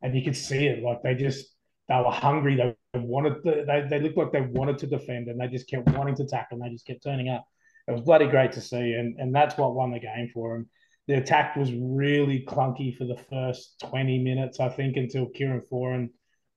[0.00, 0.82] and you could see it.
[0.82, 1.54] Like they just
[1.88, 2.56] they were hungry.
[2.56, 3.42] They wanted.
[3.42, 6.26] To, they they looked like they wanted to defend, and they just kept wanting to
[6.26, 6.56] tackle.
[6.56, 7.44] And they just kept turning up.
[7.88, 10.70] It was bloody great to see, and and that's what won the game for them.
[11.08, 16.08] The attack was really clunky for the first twenty minutes, I think, until Kieran Foran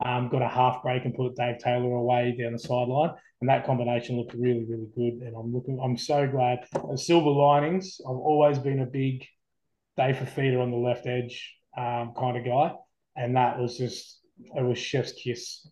[0.04, 3.66] um, got a half break and put Dave Taylor away down the sideline, and that
[3.66, 5.26] combination looked really, really good.
[5.26, 6.60] And I'm looking, I'm so glad.
[6.74, 8.00] And silver linings.
[8.02, 9.26] I've always been a big
[9.98, 12.74] Dave Fifita on the left edge um, kind of guy,
[13.16, 14.20] and that was just
[14.56, 15.68] it was chef's kiss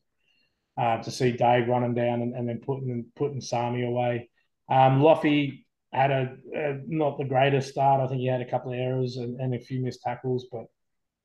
[0.80, 4.30] uh, to see Dave running down and, and then putting putting Sami away.
[4.70, 8.02] Um, Loffy had a, a, not the greatest start.
[8.02, 10.66] I think he had a couple of errors and, and a few missed tackles, but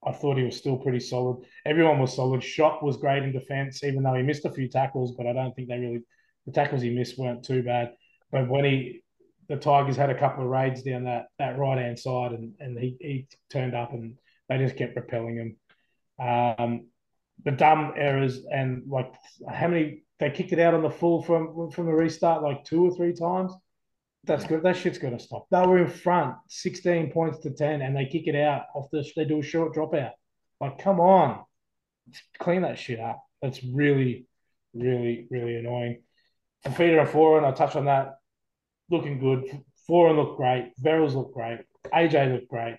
[0.09, 1.44] I thought he was still pretty solid.
[1.66, 2.42] Everyone was solid.
[2.42, 5.55] Shot was great in defence, even though he missed a few tackles, but I don't
[5.55, 6.03] think they really
[6.47, 7.92] the tackles he missed weren't too bad.
[8.33, 9.03] But when he
[9.49, 12.79] the Tigers had a couple of raids down that that right hand side, and and
[12.79, 14.14] he, he turned up, and
[14.49, 15.57] they just kept repelling him.
[16.18, 16.87] Um,
[17.44, 19.12] the dumb errors and like
[19.49, 22.85] how many they kicked it out on the full from from the restart like two
[22.85, 23.53] or three times.
[24.29, 24.62] That's good.
[24.62, 25.47] That shit's to stop.
[25.51, 29.05] They were in front, sixteen points to ten, and they kick it out off the.
[29.17, 30.12] They do a short dropout.
[30.61, 31.45] Like, come on,
[32.38, 33.23] clean that shit up.
[33.43, 34.27] That's really,
[34.75, 36.03] really, really annoying.
[36.64, 38.17] Fifita and Foran, I touched on that.
[38.91, 39.45] Looking good.
[39.88, 40.73] Foran looked great.
[40.83, 41.61] Verrills looked great.
[41.93, 42.77] AJ looked great.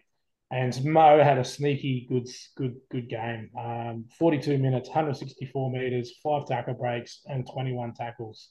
[0.51, 3.49] And Mo had a sneaky good, good, good game.
[3.57, 8.49] Um, 42 minutes, 164 meters, five tackle breaks, and 21 tackles.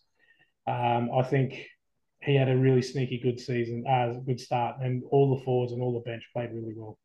[0.66, 1.66] Um, I think
[2.22, 5.82] he had a really sneaky good season, uh, good start, and all the forwards and
[5.82, 6.98] all the bench played really well.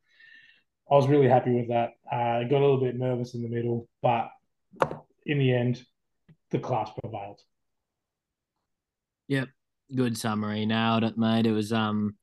[0.90, 1.92] I was really happy with that.
[2.10, 4.30] Uh, got a little bit nervous in the middle, but
[5.24, 5.82] in the end,
[6.50, 7.40] the class prevailed.
[9.28, 9.48] Yep,
[9.94, 10.66] good summary.
[10.66, 11.46] Nailed it, mate.
[11.46, 12.16] It was um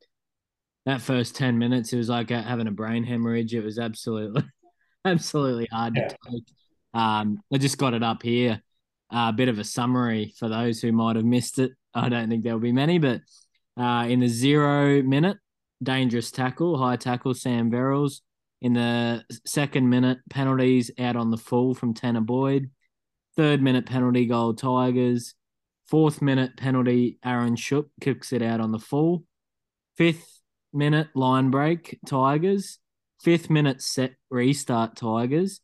[0.86, 1.92] that first ten minutes.
[1.94, 3.56] It was like having a brain hemorrhage.
[3.56, 4.44] It was absolutely,
[5.06, 6.10] absolutely hard yeah.
[6.10, 6.44] to take.
[6.94, 8.62] Um, I just got it up here.
[9.12, 11.72] A uh, bit of a summary for those who might have missed it.
[11.94, 13.22] I don't think there'll be many, but
[13.78, 15.38] uh, in the zero minute,
[15.82, 18.22] dangerous tackle, high tackle, Sam Verrills.
[18.62, 22.70] In the second minute, penalties out on the full from Tanah Boyd.
[23.36, 25.34] Third minute penalty goal, Tigers.
[25.88, 29.24] Fourth minute penalty, Aaron Schoupp kicks it out on the full.
[29.98, 32.78] Fifth minute line break, Tigers.
[33.20, 35.60] Fifth minute set restart, Tigers.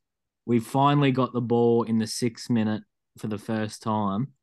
[0.45, 2.83] We finally got the ball in the sixth minute
[3.17, 4.33] for the first time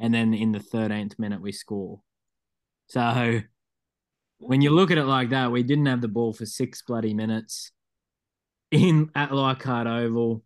[0.00, 2.00] and then in the 13th minute we score.
[2.88, 3.40] So
[4.38, 7.14] when you look at it like that, we didn't have the ball for six bloody
[7.14, 7.72] minutes
[8.70, 10.42] in at Leichhardt Oval.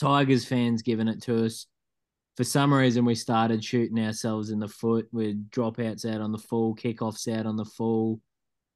[0.00, 1.66] Tigers fans giving it to us.
[2.36, 6.38] For some reason, we started shooting ourselves in the foot with dropouts out on the
[6.38, 8.20] full, kickoffs out on the full,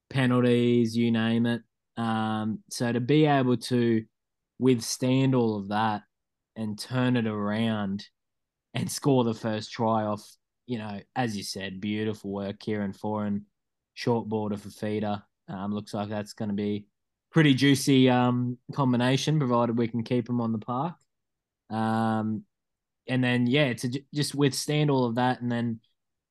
[0.09, 1.63] penalties, you name it.
[1.99, 4.05] Um, so to be able to
[4.59, 6.03] withstand all of that
[6.57, 8.07] and turn it around
[8.75, 10.25] and score the first try off,
[10.67, 13.43] you know, as you said, beautiful work, Kieran Foran,
[13.95, 15.23] short border for feeder.
[15.49, 16.87] Um, looks like that's going to be
[17.33, 20.95] pretty juicy um, combination, provided we can keep them on the park.
[21.71, 22.45] Um,
[23.09, 25.81] and then yeah, to j- just withstand all of that, and then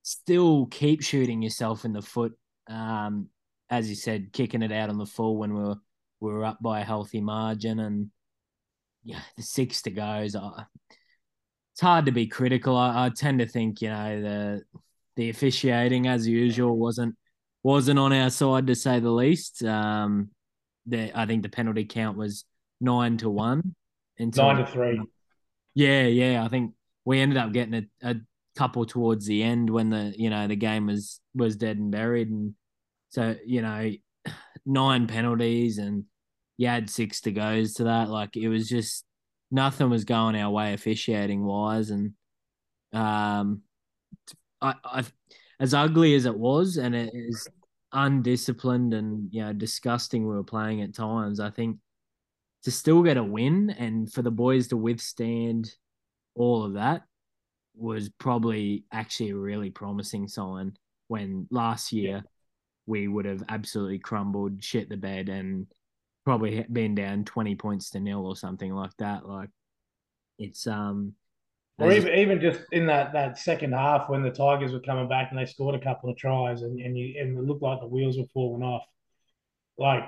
[0.04, 2.34] still keep shooting yourself in the foot.
[2.68, 3.28] Um,
[3.70, 5.78] as you said, kicking it out on the full when we were
[6.22, 8.10] we were up by a healthy margin, and
[9.04, 10.36] yeah, the six to goes.
[10.36, 10.64] Uh,
[11.80, 12.76] it's hard to be critical.
[12.76, 14.62] I, I tend to think you know the
[15.16, 17.16] the officiating as usual wasn't
[17.64, 19.64] wasn't on our side to say the least.
[19.64, 20.32] Um,
[20.86, 22.44] the, I think the penalty count was
[22.82, 23.76] nine to one.
[24.18, 25.02] Until, nine to three.
[25.74, 26.44] Yeah, yeah.
[26.44, 26.74] I think
[27.06, 28.16] we ended up getting a, a
[28.58, 32.30] couple towards the end when the you know the game was was dead and buried,
[32.30, 32.56] and
[33.08, 33.90] so you know
[34.66, 36.04] nine penalties and
[36.58, 38.10] you had six to goes to that.
[38.10, 39.06] Like it was just
[39.52, 42.14] nothing was going our way officiating wise, and
[42.94, 43.62] um,
[44.62, 45.04] I, I
[45.60, 47.48] as ugly as it was, and it is
[47.92, 51.40] undisciplined and you know disgusting we were playing at times.
[51.40, 51.78] I think
[52.64, 55.72] to still get a win and for the boys to withstand
[56.36, 57.04] all of that
[57.76, 60.74] was probably actually a really promising sign
[61.08, 62.22] when last year yeah.
[62.86, 65.68] we would have absolutely crumbled, shit the bed, and
[66.26, 69.28] probably been down twenty points to nil or something like that.
[69.28, 69.50] Like
[70.38, 71.14] it's um,
[71.78, 75.30] or even even just in that that second half when the Tigers were coming back
[75.32, 77.88] and they scored a couple of tries and and you and it looked like the
[77.88, 78.84] wheels were falling off.
[79.78, 80.04] Like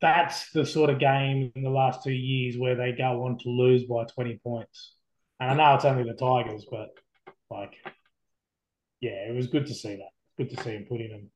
[0.00, 3.48] that's the sort of game in the last two years where they go on to
[3.48, 4.94] lose by twenty points.
[5.40, 6.90] And I know it's only the Tigers, but
[7.50, 7.74] like,
[9.00, 10.10] yeah, it was good to see that.
[10.36, 11.28] Good to see him put in and,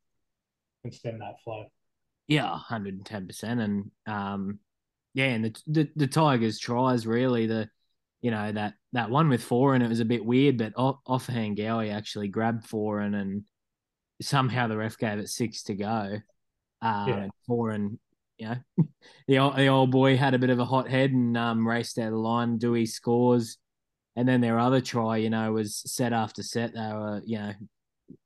[0.85, 1.67] and stem that flow.
[2.29, 4.59] Yeah, hundred and ten percent, and um,
[5.14, 7.69] yeah, and the, the the Tigers tries really the,
[8.21, 10.99] you know that that one with four and it was a bit weird, but off,
[11.07, 13.45] offhand Gowie actually grabbed four and and
[14.21, 16.19] somehow the ref gave it six to go.
[16.81, 17.29] Um, yeah.
[17.47, 17.99] four and
[18.38, 18.57] you know,
[19.27, 21.99] the old, the old boy had a bit of a hot head and um, raced
[21.99, 22.59] out of the line.
[22.59, 23.59] Dewey scores,
[24.17, 26.75] and then their other try, you know, was set after set.
[26.75, 27.53] They were, you know,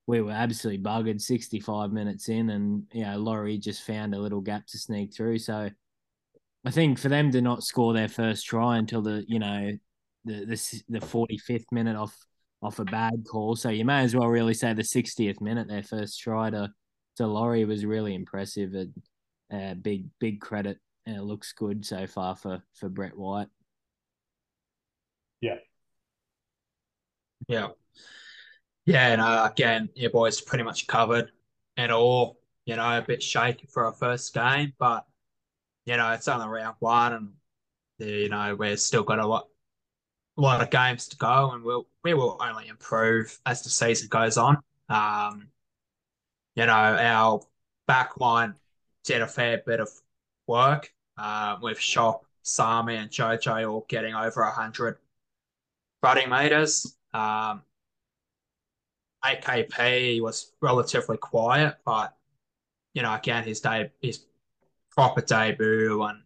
[0.07, 4.41] we were absolutely buggered 65 minutes in, and you know, Laurie just found a little
[4.41, 5.39] gap to sneak through.
[5.39, 5.71] So
[6.65, 9.73] I think for them to not score their first try until the, you know,
[10.25, 12.17] the the, the 45th minute off
[12.63, 13.57] off a bad call.
[13.57, 16.71] So you may as well really say the 60th minute their first try to
[17.17, 18.75] to Laurie was really impressive.
[18.75, 18.93] And
[19.53, 20.79] uh, big big credit.
[21.05, 23.49] And it looks good so far for for Brett White.
[25.41, 25.57] Yeah.
[27.49, 27.69] Yeah.
[28.85, 31.31] Yeah, and again, your boys pretty much covered
[31.77, 32.39] and all.
[32.65, 35.05] You know, a bit shaky for our first game, but
[35.87, 37.33] you know it's only round one, and
[37.99, 39.49] you know we're still got a lot,
[40.37, 44.39] lot of games to go, and we'll we will only improve as the season goes
[44.39, 44.59] on.
[44.89, 45.49] Um,
[46.55, 47.41] you know, our
[47.87, 48.55] back line
[49.05, 49.89] did a fair bit of
[50.47, 54.99] work uh, with Schoupp, Sami, and Jojo all getting over hundred
[56.03, 56.97] running meters.
[57.15, 57.63] Um,
[59.25, 62.17] AKP was relatively quiet, but
[62.95, 64.25] you know, again, his day, his
[64.91, 66.23] proper debut, and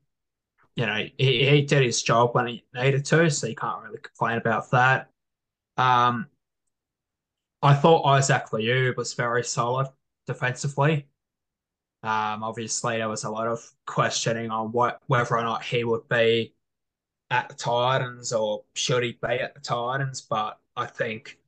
[0.74, 3.98] you know, he, he did his job when he needed to, so you can't really
[3.98, 5.10] complain about that.
[5.76, 6.26] Um,
[7.62, 9.88] I thought Isaac Liu was very solid
[10.26, 11.06] defensively.
[12.02, 16.08] Um, obviously, there was a lot of questioning on what whether or not he would
[16.08, 16.54] be
[17.30, 21.38] at the Titans or should he be at the Titans, but I think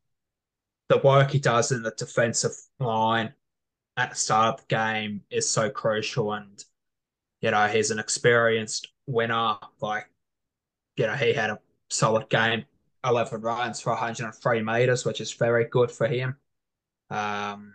[0.89, 3.35] the work he does in the defensive line
[3.97, 6.33] at the start of the game is so crucial.
[6.33, 6.63] And,
[7.41, 9.57] you know, he's an experienced winner.
[9.81, 10.09] Like,
[10.97, 12.65] you know, he had a solid game,
[13.05, 16.37] 11 runs for 103 meters, which is very good for him.
[17.11, 17.75] Um,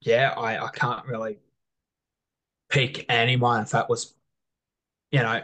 [0.00, 1.38] yeah, I, I can't really
[2.68, 4.14] pick anyone that was,
[5.10, 5.42] you know,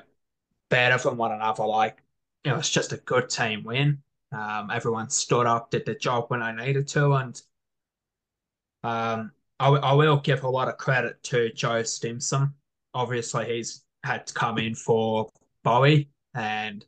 [0.68, 1.64] better than one another.
[1.66, 2.02] Like,
[2.44, 4.02] you know, it's just a good team win.
[4.32, 7.40] Um, everyone stood up, did the job when I needed to, and
[8.84, 12.54] um, I, I will give a lot of credit to Joe Stimson.
[12.94, 15.30] Obviously, he's had to come in for
[15.64, 16.84] Bowie, and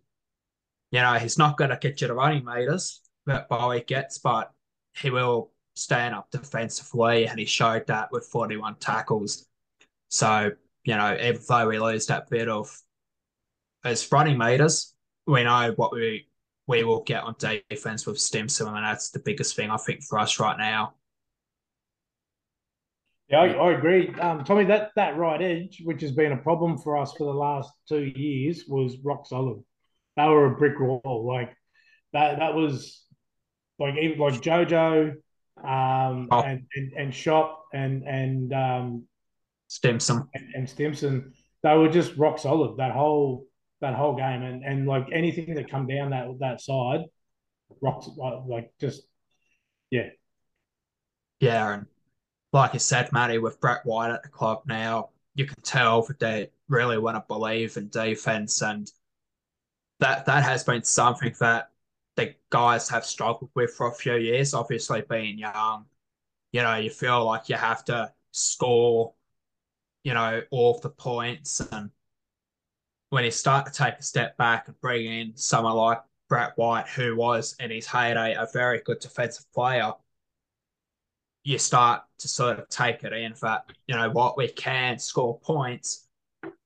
[0.91, 4.53] you know he's not going to get you the running meters that Bowie gets, but
[4.97, 9.47] he will stand up defensively, and he showed that with 41 tackles.
[10.11, 10.53] So
[10.85, 12.77] you know, even though we lose that bit of
[13.85, 14.95] his running meters,
[15.27, 16.29] we know what we
[16.67, 20.19] we will get on defense with Stimson, and that's the biggest thing I think for
[20.19, 20.95] us right now.
[23.29, 24.65] Yeah, I, I agree, um, Tommy.
[24.65, 28.05] That that right edge, which has been a problem for us for the last two
[28.05, 29.63] years, was rock solid.
[30.17, 31.27] They were a brick wall.
[31.27, 31.57] Like
[32.13, 32.39] that.
[32.39, 33.05] That was
[33.79, 35.13] like even like JoJo,
[35.65, 36.43] um, oh.
[36.43, 39.05] and, and and Schoupp and and um,
[39.69, 41.33] Stimson and, and Stimson.
[41.63, 42.77] They were just rock solid.
[42.77, 43.47] That whole
[43.83, 47.05] that whole game, and and like anything that come down that that side,
[47.83, 49.03] rocks uh, like just
[49.91, 50.09] yeah,
[51.41, 51.87] yeah, and
[52.53, 56.19] like you said, Matty, with Brett White at the club now, you can tell that
[56.19, 58.91] they really want to believe in defense, and
[60.01, 61.71] that that has been something that
[62.17, 64.55] the guys have struggled with for a few years.
[64.55, 65.87] Obviously, being young,
[66.53, 69.15] you know, you feel like you have to score,
[70.05, 71.91] you know, all the points and
[73.13, 76.01] when you start to take a step back and bring in someone like
[76.31, 79.93] Brett White, who was in his heyday a very good defensive player,
[81.45, 85.39] you start to sort of take it in that, you know what, we can score
[85.41, 86.07] points,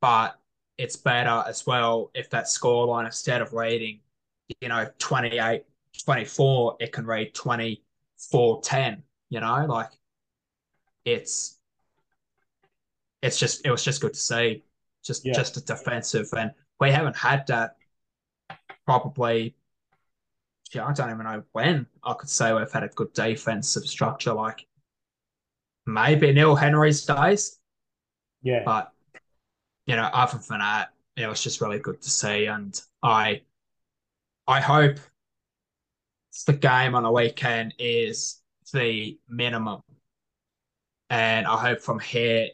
[0.00, 0.38] but
[0.78, 3.98] it's better as well if that scoreline, instead of reading,
[4.60, 5.64] you know, 28,
[6.04, 9.90] 24, it can read 24, 10, you know, like
[11.04, 11.58] it's,
[13.20, 14.62] it's just, it was just good to see
[15.06, 15.32] just yeah.
[15.32, 17.76] just a defensive, and we haven't had that
[18.84, 19.54] probably.
[20.74, 24.32] Yeah, I don't even know when I could say we've had a good defensive structure.
[24.32, 24.66] Like
[25.86, 27.58] maybe Neil Henry's days.
[28.42, 28.92] Yeah, but
[29.86, 33.42] you know, other than that, it was just really good to see, and I,
[34.46, 34.98] I hope
[36.46, 38.40] the game on the weekend is
[38.72, 39.82] the minimum,
[41.08, 42.48] and I hope from here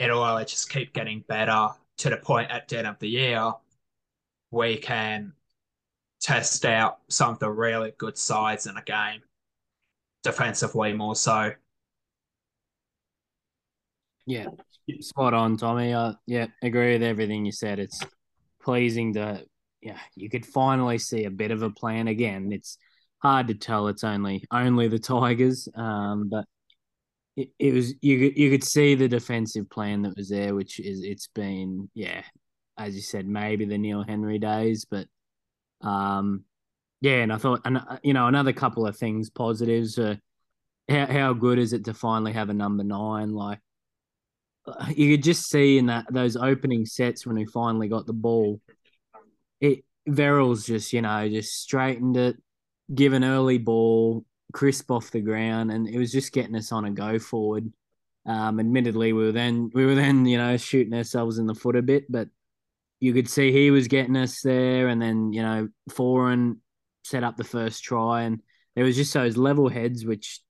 [0.00, 3.52] it'll just keep getting better to the point at the end of the year
[4.50, 5.32] we can
[6.20, 9.20] test out some of the really good sides in a game
[10.22, 11.52] defensively more so.
[14.26, 14.46] Yeah,
[15.00, 15.92] spot on, Tommy.
[15.92, 17.78] Uh, yeah, agree with everything you said.
[17.78, 18.00] It's
[18.62, 19.44] pleasing to,
[19.82, 22.50] yeah, you could finally see a bit of a plan again.
[22.52, 22.78] It's
[23.18, 23.88] hard to tell.
[23.88, 26.46] It's only only the Tigers, um, but
[27.36, 28.32] it, it was you.
[28.34, 32.22] You could see the defensive plan that was there, which is it's been yeah,
[32.78, 35.06] as you said, maybe the Neil Henry days, but
[35.80, 36.44] um,
[37.00, 39.98] yeah, and I thought, and you know, another couple of things positives.
[39.98, 40.16] Uh,
[40.88, 43.32] how how good is it to finally have a number nine?
[43.32, 43.58] Like
[44.94, 48.60] you could just see in that those opening sets when we finally got the ball,
[49.60, 52.36] it Verrills just you know just straightened it,
[52.94, 54.24] give an early ball,
[54.54, 57.70] crisp off the ground, and it was just getting us on a go forward.
[58.24, 61.76] Um, admittedly, we were then we were then you know shooting ourselves in the foot
[61.76, 62.28] a bit, but
[63.00, 66.58] you could see he was getting us there, and then you know Foran
[67.02, 68.40] set up the first try, and
[68.76, 70.40] there was just those level heads which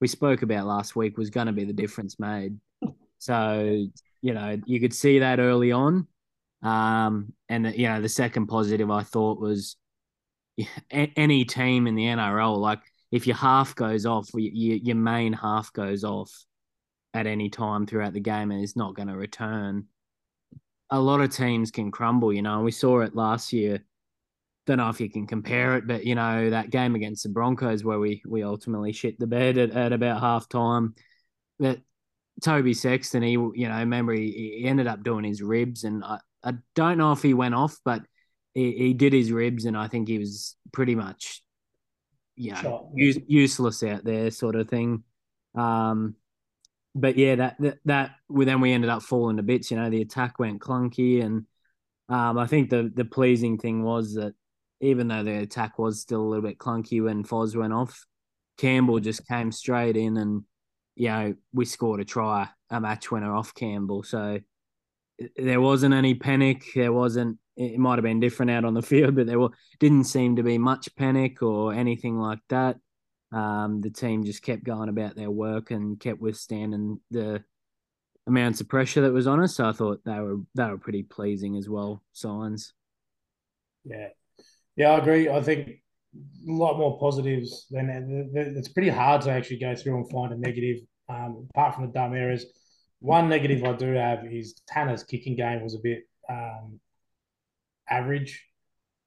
[0.00, 2.58] we spoke about last week was going to be the difference made.
[3.18, 3.86] So
[4.20, 6.08] you know you could see that early on,
[6.62, 9.76] um, and you know the second positive I thought was
[10.90, 12.80] any team in the NRL like
[13.12, 16.32] if your half goes off, your, your main half goes off
[17.14, 19.86] at any time throughout the game and is not going to return
[20.92, 22.60] a lot of teams can crumble, you know.
[22.60, 23.82] We saw it last year.
[24.66, 27.82] Don't know if you can compare it, but you know that game against the Broncos
[27.82, 30.94] where we we ultimately shit the bed at, at about half time.
[31.58, 31.80] That
[32.42, 36.18] Toby Sexton, he you know, remember he, he ended up doing his ribs, and I,
[36.44, 38.02] I don't know if he went off, but
[38.52, 41.42] he, he did his ribs, and I think he was pretty much,
[42.36, 45.04] you know, use, useless out there, sort of thing.
[45.54, 46.16] Um,
[46.94, 49.70] but yeah, that that, that we, then we ended up falling to bits.
[49.70, 51.46] You know, the attack went clunky, and
[52.08, 54.34] um, I think the the pleasing thing was that
[54.80, 58.06] even though the attack was still a little bit clunky when Foz went off,
[58.58, 60.42] Campbell just came straight in, and
[60.96, 64.02] you know we scored a try, a match winner off Campbell.
[64.02, 64.40] So
[65.36, 66.64] there wasn't any panic.
[66.74, 67.38] There wasn't.
[67.56, 70.42] It might have been different out on the field, but there were, didn't seem to
[70.42, 72.76] be much panic or anything like that
[73.32, 77.42] um, the team just kept going about their work and kept withstanding the
[78.26, 79.56] amounts of pressure that was on us.
[79.56, 82.74] So I thought they were they were pretty pleasing as well signs.
[83.84, 84.08] Yeah,
[84.76, 85.28] yeah, I agree.
[85.28, 90.10] I think a lot more positives than it's pretty hard to actually go through and
[90.10, 90.80] find a negative.
[91.08, 92.44] Um, apart from the dumb errors,
[93.00, 96.00] one negative I do have is Tanah's kicking game was a bit
[96.30, 96.78] um,
[97.92, 98.44] average.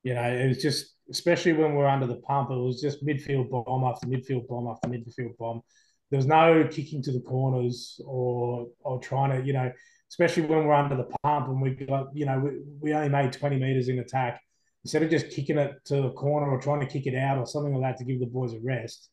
[0.03, 3.05] You know, it was just especially when we are under the pump, it was just
[3.05, 5.61] midfield bomb after midfield bomb after midfield bomb.
[6.09, 9.71] There was no kicking to the corners or or trying to, you know,
[10.09, 13.33] especially when we're under the pump and we got, you know, we, we only made
[13.33, 14.41] 20 meters in attack.
[14.83, 17.47] Instead of just kicking it to the corner or trying to kick it out or
[17.47, 19.09] something like that to give the boys a rest,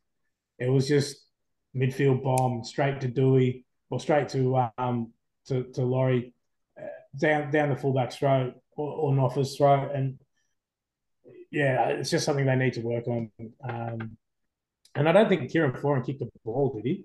[0.58, 1.16] it was just
[1.74, 5.12] midfield bomb straight to Dewey or straight to um
[5.46, 6.34] to, to Laurie
[6.80, 6.86] uh,
[7.18, 10.18] down down the fullback's throat or, or Noffa's throat and
[11.50, 13.30] yeah, it's just something they need to work on.
[13.62, 14.16] Um,
[14.94, 17.04] and I don't think Kieran Foran kicked the ball, did he?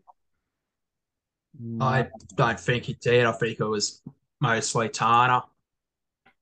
[1.81, 3.25] I don't think he did.
[3.25, 4.01] I think it was
[4.39, 5.43] mostly Tanah.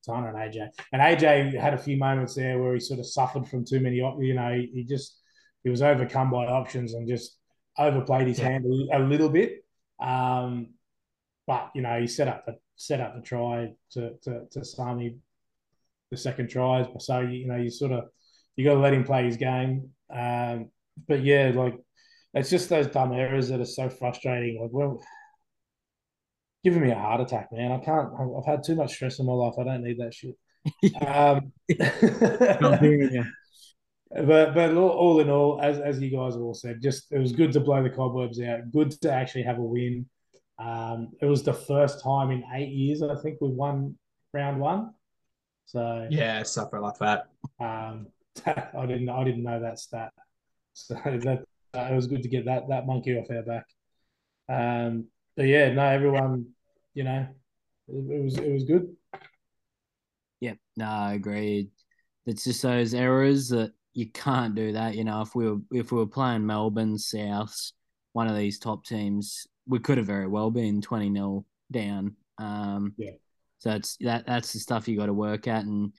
[0.07, 0.69] Tanah and AJ.
[0.93, 3.97] And AJ had a few moments there where he sort of suffered from too many,
[3.97, 5.19] you know, he, just,
[5.63, 7.37] he was overcome by options and just
[7.77, 8.49] overplayed his yeah.
[8.49, 9.65] hand a, a, little bit.
[9.99, 10.73] Um,
[11.47, 15.17] but, you know, he set up the, set up the try to, to, to Sami
[16.11, 16.87] the second tries.
[16.87, 18.05] But so you know you sort of
[18.55, 19.89] you got to let him play his game.
[20.13, 20.69] Um,
[21.07, 21.75] but yeah, like
[22.33, 24.61] it's just those dumb errors that are so frustrating.
[24.61, 25.03] Like, well,
[26.63, 27.71] giving me a heart attack, man.
[27.71, 28.09] I can't.
[28.37, 29.55] I've had too much stress in my life.
[29.59, 30.35] I don't need that shit.
[31.07, 31.53] um,
[34.27, 37.31] but but all in all, as as you guys have all said, just it was
[37.31, 38.71] good to blow the cobwebs out.
[38.71, 40.07] Good to actually have a win.
[40.57, 43.97] Um, it was the first time in eight years I think we won
[44.33, 44.93] round one.
[45.65, 47.27] So yeah, something like that.
[47.59, 48.07] Um,
[48.45, 50.11] I didn't I didn't know that stat.
[50.73, 51.43] So that
[51.73, 53.65] uh, it was good to get that that monkey off our back.
[54.47, 56.47] Um, but yeah, no, everyone,
[56.93, 57.27] you know,
[57.87, 58.95] it, it was it was good.
[60.41, 61.69] Yep, no, I agreed.
[62.25, 64.95] It's just those errors that you can't do that.
[64.95, 67.55] You know, if we were if we were playing Melbourne, South,
[68.13, 72.15] one of these top teams, we could have very well been twenty 0 down.
[72.37, 73.11] Um, yeah
[73.59, 75.93] So it's that that's the stuff you got to work at, and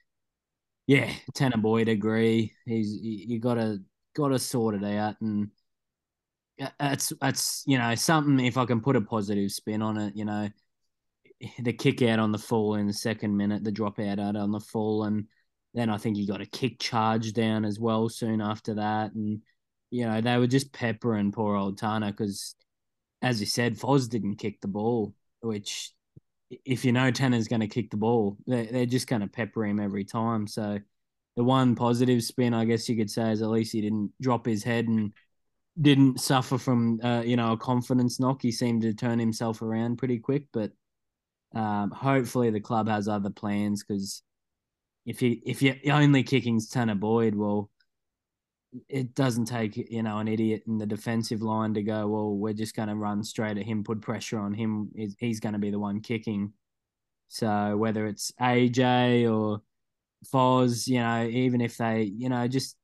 [0.87, 2.53] yeah, Tanah Boyd agree.
[2.65, 3.79] He's you got to
[4.15, 5.51] got to sort it out, and
[6.79, 8.45] that's that's you know something.
[8.45, 10.49] If I can put a positive spin on it, you know,
[11.59, 14.53] the kick out on the full in the second minute, the drop out out on
[14.53, 15.27] the full, and
[15.75, 19.43] then I think he got a kick charge down as well soon after that, and
[19.91, 22.55] you know they were just peppering poor old Tanah because,
[23.23, 25.93] as you said, Foz didn't kick the ball, which
[26.65, 29.65] if you know Tanah's going to kick the ball, they're, they're just going to pepper
[29.65, 30.47] him every time.
[30.47, 30.79] So
[31.37, 34.47] the one positive spin, I guess you could say, is at least he didn't drop
[34.47, 35.13] his head and
[35.81, 38.43] didn't suffer from uh, you know a confidence knock.
[38.43, 40.73] He seemed to turn himself around pretty quick, but
[41.55, 44.23] um, hopefully the club has other plans because
[45.05, 47.71] if you if you're only kicking Tanah Boyd, well,
[48.89, 52.07] it doesn't take you know an idiot in the defensive line to go.
[52.07, 54.91] Well, we're just going to run straight at him, put pressure on him.
[55.19, 56.53] He's going to be the one kicking.
[57.29, 59.63] So whether it's AJ or
[60.33, 62.77] Foz, you know, even if they, you know, just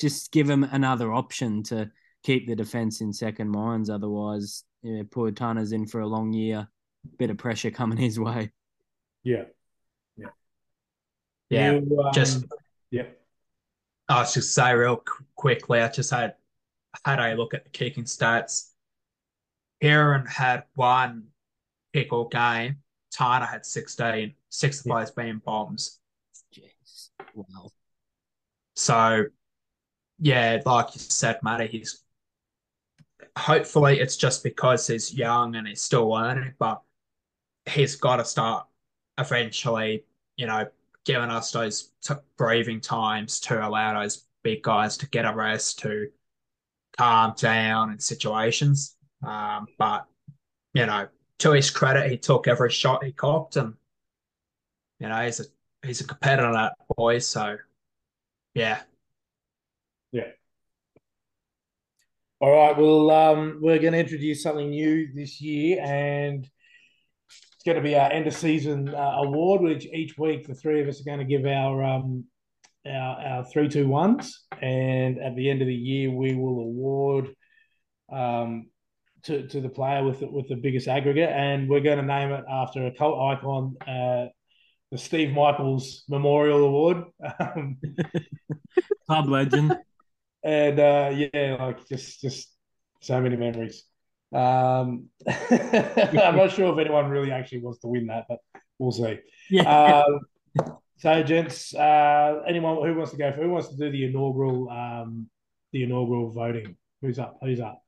[0.00, 1.90] just give him another option to
[2.22, 3.90] keep the defense in second minds.
[3.90, 6.68] Otherwise, you know, poor Tanah's in for a long year.
[7.18, 8.52] Bit of pressure coming his way.
[9.22, 9.44] Yeah.
[10.16, 10.28] Yeah.
[11.50, 11.72] Yeah.
[11.72, 12.44] You, um, just
[12.90, 13.04] yeah.
[14.08, 15.80] Oh, I just say real qu- quickly.
[15.80, 16.34] I just had
[17.04, 18.70] had a look at the kicking stats.
[19.80, 21.28] Kieran had one
[21.92, 22.82] kick all game.
[23.14, 26.00] Tanah had 16, six of those being bombs.
[26.54, 27.10] Jeez.
[27.34, 27.70] Wow.
[28.76, 29.26] So,
[30.18, 32.02] yeah, like you said, Matty, he's
[33.36, 36.82] hopefully it's just because he's young and he's still learning, but
[37.66, 38.66] he's got to start
[39.18, 40.04] eventually,
[40.36, 40.66] you know,
[41.08, 45.78] giving us those t- breathing times to allow those big guys to get a rest,
[45.78, 46.08] to
[46.98, 48.94] calm down in situations.
[49.26, 50.04] Um, but,
[50.74, 53.72] you know, to his credit, he took every shot he copped and,
[55.00, 55.44] you know, he's a
[55.82, 57.20] he's a competitor, that boy.
[57.20, 57.56] So,
[58.52, 58.82] yeah,
[60.12, 60.32] Yeah.
[62.38, 62.76] All right.
[62.76, 66.46] Well, um, we're going to introduce something new this year, and
[67.68, 70.88] going to be our end of season uh, award, which each week the three of
[70.88, 72.24] us are going to give our um,
[72.86, 77.28] our, our three two ones, and at the end of the year we will award
[78.10, 78.70] um,
[79.24, 82.32] to to the player with the, with the biggest aggregate, and we're going to name
[82.32, 83.76] it after a cult icon.
[83.86, 84.28] Uh,
[84.90, 87.04] the Steve Michaels Memorial Award.
[87.38, 87.76] Um,
[89.06, 89.76] Club legend.
[90.42, 92.48] and uh, yeah, like just just
[93.02, 93.84] so many memories.
[94.32, 95.08] Um,
[95.50, 98.38] I'm not sure if anyone really actually wants to win that, but
[98.78, 99.18] we'll see.
[99.50, 100.02] Yeah.
[100.04, 100.20] Um,
[100.98, 103.32] so, gents, uh, anyone who wants to go?
[103.32, 105.28] For, who wants to do the inaugural um,
[105.72, 106.76] the inaugural voting?
[107.00, 107.38] Who's up?
[107.42, 107.82] Who's up?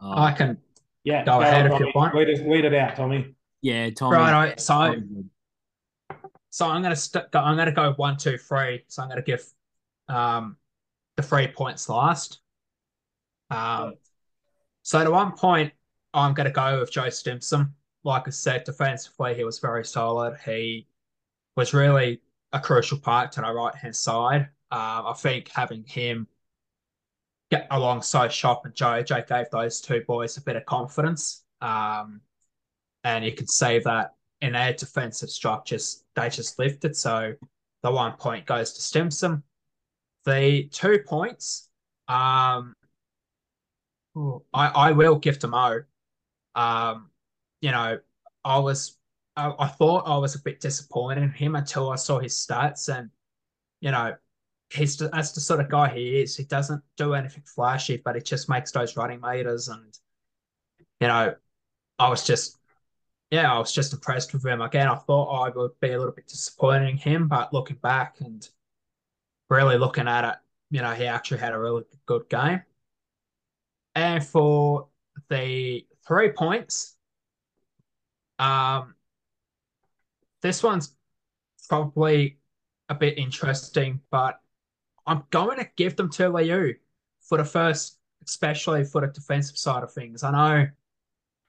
[0.00, 0.58] Oh, I can
[1.04, 2.14] Yeah, Go ahead if on, you want.
[2.14, 3.34] Lead, it, lead it out, Tommy.
[3.62, 4.16] yeah, Tommy.
[4.16, 4.94] Right, so
[6.50, 8.84] so I'm gonna st- go, I'm gonna go one, two, three.
[8.88, 9.44] So I'm gonna give
[10.08, 10.56] um
[11.16, 12.40] the three points last.
[13.50, 13.94] Um,
[14.84, 15.72] so at one point,
[16.12, 17.74] I'm gonna go with Joe Stimson.
[18.04, 20.36] Like I said, defensively, he was very solid.
[20.44, 20.86] He
[21.56, 22.20] was really
[22.52, 24.42] a crucial part to the right hand side.
[24.70, 26.28] Um, I think having him
[27.50, 31.44] get alongside Schoupp and JJ gave those two boys a bit of confidence.
[31.62, 32.20] Um,
[33.04, 36.94] and you can say that in their defensive structures, they just lifted.
[36.94, 37.34] So
[37.82, 39.42] the one point goes to Stimson.
[40.26, 41.70] The two points,
[42.08, 42.74] um,
[44.52, 45.82] I, I will give to Mo.
[46.54, 47.10] Um,
[47.60, 47.98] you know,
[48.44, 48.96] I was,
[49.36, 52.94] I, I thought I was a bit disappointed in him until I saw his stats,
[52.94, 53.10] and
[53.80, 54.14] you know,
[54.72, 56.36] he's that's the sort of guy he is.
[56.36, 59.98] He doesn't do anything flashy, but he just makes those running meters, and
[61.00, 61.34] you know,
[61.98, 62.58] I was just
[63.30, 64.60] yeah, I was just impressed with him.
[64.60, 68.20] Again, I thought I would be a little bit disappointed in him, but looking back
[68.20, 68.48] and
[69.50, 70.36] really looking at it,
[70.70, 72.62] you know, he actually had a really good game.
[73.94, 74.88] And for
[75.28, 76.96] the three points,
[78.38, 78.94] um,
[80.42, 80.94] this one's
[81.68, 82.38] probably
[82.88, 84.40] a bit interesting, but
[85.06, 86.74] I'm going to give them to Liu
[87.22, 90.22] for the first, especially for the defensive side of things.
[90.22, 90.68] I know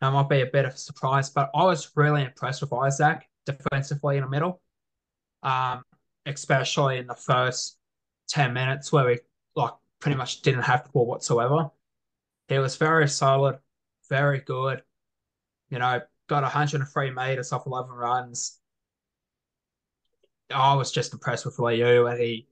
[0.01, 3.27] that might be a bit of a surprise, but I was really impressed with Isaac
[3.45, 4.61] defensively in the middle,
[5.43, 5.83] um,
[6.25, 7.77] especially in the first
[8.29, 9.19] 10 minutes where we
[9.55, 11.71] like pretty much didn't have the ball whatsoever.
[12.47, 13.59] He was very solid,
[14.09, 14.83] very good.
[15.69, 18.59] You know, got 103 meters off 11 runs.
[20.53, 22.47] I was just impressed with Liu, and he,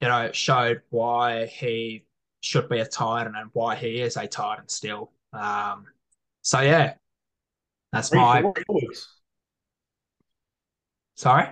[0.00, 2.06] you know, showed why he
[2.40, 5.12] should be a Titan and why he is a Titan still.
[5.32, 5.84] Um,
[6.42, 6.94] so yeah,
[7.92, 9.20] that's Three my forwards.
[11.16, 11.48] Sorry.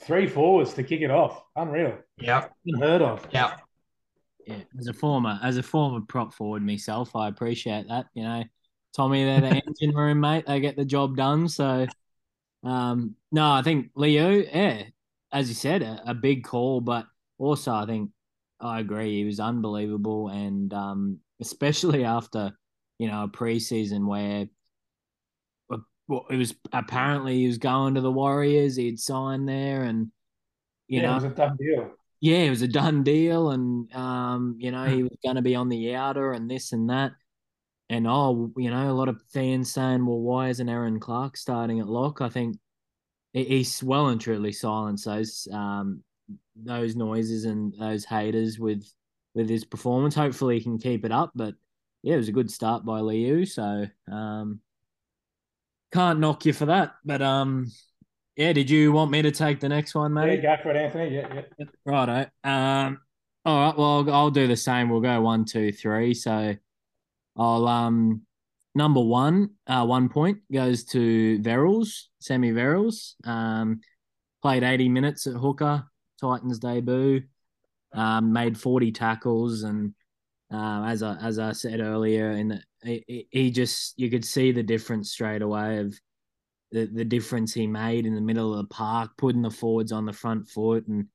[0.00, 1.42] Three forwards to kick it off.
[1.54, 1.98] Unreal.
[2.18, 2.48] Yeah.
[2.66, 3.26] Unheard of.
[3.30, 3.60] Yep.
[4.46, 8.06] Yeah, as a former as a former prop forward myself, I appreciate that.
[8.14, 8.44] You know,
[8.94, 10.44] Tommy, they're the engine room, mate.
[10.46, 11.48] They get the job done.
[11.48, 11.86] So,
[12.62, 14.84] um, no, I think Liu, yeah,
[15.32, 17.06] as you said, a, a big call, but
[17.38, 18.10] also I think
[18.60, 22.52] I agree he was unbelievable, and um, especially after
[22.98, 24.46] you know a preseason where
[25.72, 25.78] uh,
[26.08, 30.12] well, it was apparently he was going to the Warriors, he'd signed there, and
[30.88, 31.90] you yeah, know it was a done deal.
[32.26, 35.54] Yeah, it was a done deal, and um, you know he was going to be
[35.54, 37.12] on the outer and this and that,
[37.88, 41.78] and oh, you know, a lot of fans saying, well, why isn't Aaron Clark starting
[41.78, 42.20] at lock?
[42.20, 42.56] I think
[43.32, 46.02] he's well and truly silenced those um
[46.56, 48.84] those noises and those haters with
[49.34, 50.16] with his performance.
[50.16, 51.54] Hopefully, he can keep it up, but
[52.02, 54.60] yeah, it was a good start by Liu, so um,
[55.92, 56.96] can't knock you for that.
[57.04, 57.70] But um,
[58.36, 60.42] yeah, did you want me to take the next one, mate?
[60.42, 61.16] Yeah, go for it, Anthony.
[61.16, 61.66] Yeah, yeah.
[61.86, 62.30] Righto.
[62.44, 63.00] Um,
[63.46, 63.78] all right.
[63.78, 64.90] Well, I'll, do the same.
[64.90, 66.12] We'll go one, two, three.
[66.12, 66.54] So,
[67.36, 68.22] I'll um,
[68.74, 73.14] number one, uh, one point goes to Verrills, Sammy Verrills.
[73.26, 73.80] Um,
[74.42, 75.84] played eighty minutes at hooker,
[76.20, 77.22] Titans debut.
[77.94, 79.94] Um, made forty tackles, and
[80.50, 84.52] um, as I as I said earlier, in the, he, he just you could see
[84.52, 85.98] the difference straight away of
[86.72, 90.06] the, the difference he made in the middle of the park, putting the forwards on
[90.06, 91.06] the front foot, and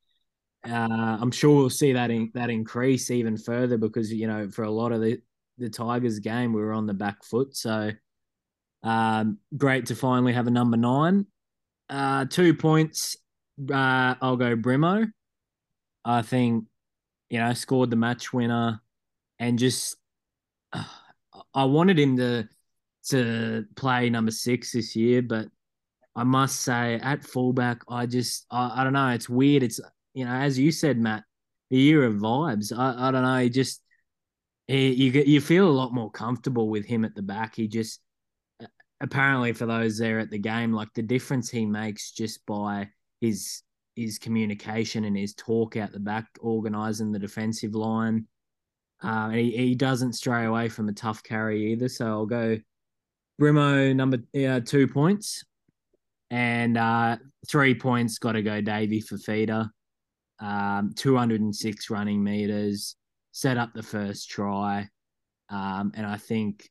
[0.67, 4.63] uh, I'm sure we'll see that in, that increase even further because you know for
[4.63, 5.19] a lot of the
[5.57, 7.91] the Tigers game we were on the back foot, so
[8.83, 11.27] um, great to finally have a number nine.
[11.89, 13.17] Uh, two points.
[13.71, 15.11] Uh, I'll go Brimo.
[16.05, 16.65] I think
[17.29, 18.81] you know scored the match winner,
[19.39, 19.97] and just
[20.73, 20.83] uh,
[21.53, 22.47] I wanted him to
[23.09, 25.47] to play number six this year, but
[26.15, 29.09] I must say at fullback, I just I, I don't know.
[29.09, 29.63] It's weird.
[29.63, 29.79] It's
[30.13, 31.23] you know as you said, Matt,
[31.69, 32.77] the year of vibes.
[32.77, 33.47] I, I don't know.
[33.49, 33.81] Just
[34.67, 37.55] he, you get you feel a lot more comfortable with him at the back.
[37.55, 38.01] He just
[38.99, 42.89] apparently for those there at the game, like the difference he makes just by
[43.19, 43.63] his
[43.95, 48.25] his communication and his talk out the back, organising the defensive line.
[49.01, 51.89] Uh, he, he doesn't stray away from a tough carry either.
[51.89, 52.57] So I'll go
[53.41, 55.43] Brimo number uh, two points,
[56.29, 57.17] and uh,
[57.47, 59.69] three points got to go Davy Fifita.
[60.39, 62.95] Um, 206 running meters,
[63.31, 64.87] set up the first try,
[65.49, 66.69] um, and I think,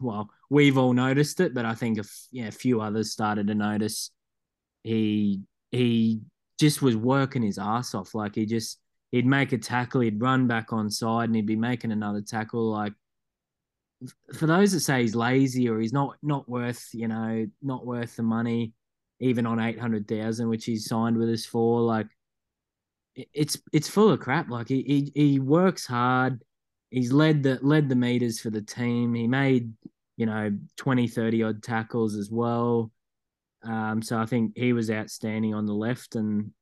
[0.00, 3.46] well, we've all noticed it, but I think a, f- yeah, a few others started
[3.48, 4.10] to notice.
[4.84, 6.20] He he
[6.58, 8.14] just was working his ass off.
[8.14, 8.78] Like he just
[9.10, 12.70] he'd make a tackle, he'd run back on side, and he'd be making another tackle.
[12.70, 12.94] Like
[14.34, 18.16] for those that say he's lazy or he's not not worth, you know, not worth
[18.16, 18.72] the money,
[19.20, 22.08] even on eight hundred thousand, which he's signed with us for, like
[23.14, 24.48] it's it's full of crap.
[24.48, 26.42] Like he he, he works hard.
[26.90, 29.14] He's led the led the meters for the team.
[29.14, 29.72] He made
[30.16, 32.90] you know 20, 30 odd tackles as well.
[33.64, 36.52] Um, so I think he was outstanding on the left, and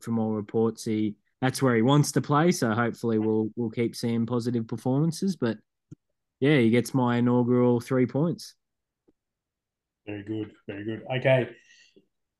[0.00, 2.52] from all reports, he that's where he wants to play.
[2.52, 5.36] So hopefully we'll we'll keep seeing positive performances.
[5.36, 5.58] But
[6.40, 8.54] yeah, he gets my inaugural three points.
[10.06, 11.02] Very good, very good.
[11.18, 11.48] Okay,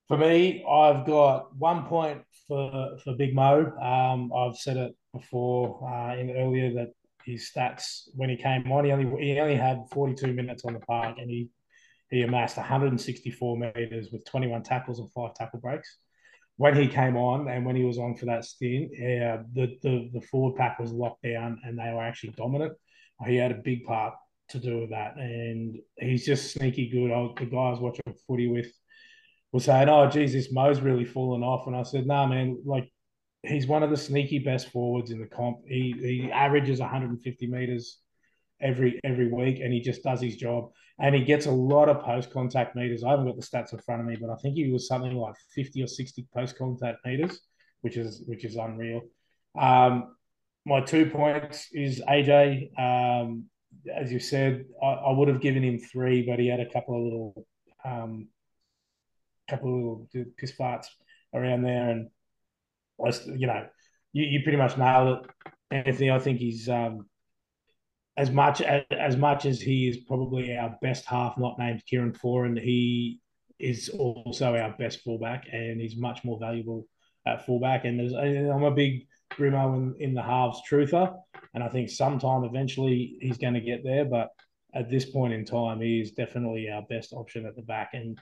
[0.09, 3.73] for me, I've got one point for for Big Mo.
[3.83, 6.91] Um, I've said it before uh, in earlier that
[7.25, 10.81] his stats when he came on, he only he only had 42 minutes on the
[10.81, 11.49] park, and he
[12.11, 15.99] he amassed 164 meters with 21 tackles and five tackle breaks.
[16.57, 20.11] When he came on and when he was on for that stint, yeah, the, the
[20.15, 22.75] the forward pack was locked down and they were actually dominant.
[23.25, 24.15] He had a big part
[24.51, 27.11] to do with that, and he's just sneaky good.
[27.11, 28.67] I, the guy was watching footy with
[29.53, 32.91] was saying, "Oh, geez, this Mo's really fallen off," and I said, "Nah, man, like."
[33.43, 35.59] He's one of the sneaky best forwards in the comp.
[35.69, 38.01] He he averages 150 meters
[38.61, 40.71] every every week, and he just does his job.
[40.99, 43.05] And he gets a lot of post contact meters.
[43.05, 45.15] I haven't got the stats in front of me, but I think he was something
[45.15, 47.41] like 50 or 60 post contact meters,
[47.83, 49.03] which is which is unreal.
[49.59, 50.16] Um,
[50.67, 52.79] my two points is AJ.
[52.79, 53.45] Um,
[53.95, 56.97] as you said, I, I, would have given him three, but he had a couple
[56.97, 57.47] of little,
[57.85, 58.29] um,
[59.49, 59.75] couple of
[60.13, 60.87] little piss farts
[61.33, 62.09] around there, and
[63.39, 63.65] you know,
[64.13, 66.11] you, you pretty much nailed it, Anthony.
[66.11, 67.07] I think he's um,
[68.17, 72.13] as much as, as much as he is probably our best half, not named Kieran
[72.13, 73.21] Foran, he
[73.61, 76.89] is also our best fullback, and he's much more valuable
[77.25, 77.85] at fullback.
[77.85, 79.07] And I'm a big
[79.39, 81.15] Brimo in, in the halves truther,
[81.55, 84.05] and I think sometime eventually he's going to get there.
[84.05, 84.29] But
[84.75, 87.91] at this point in time, he is definitely our best option at the back.
[87.95, 88.19] And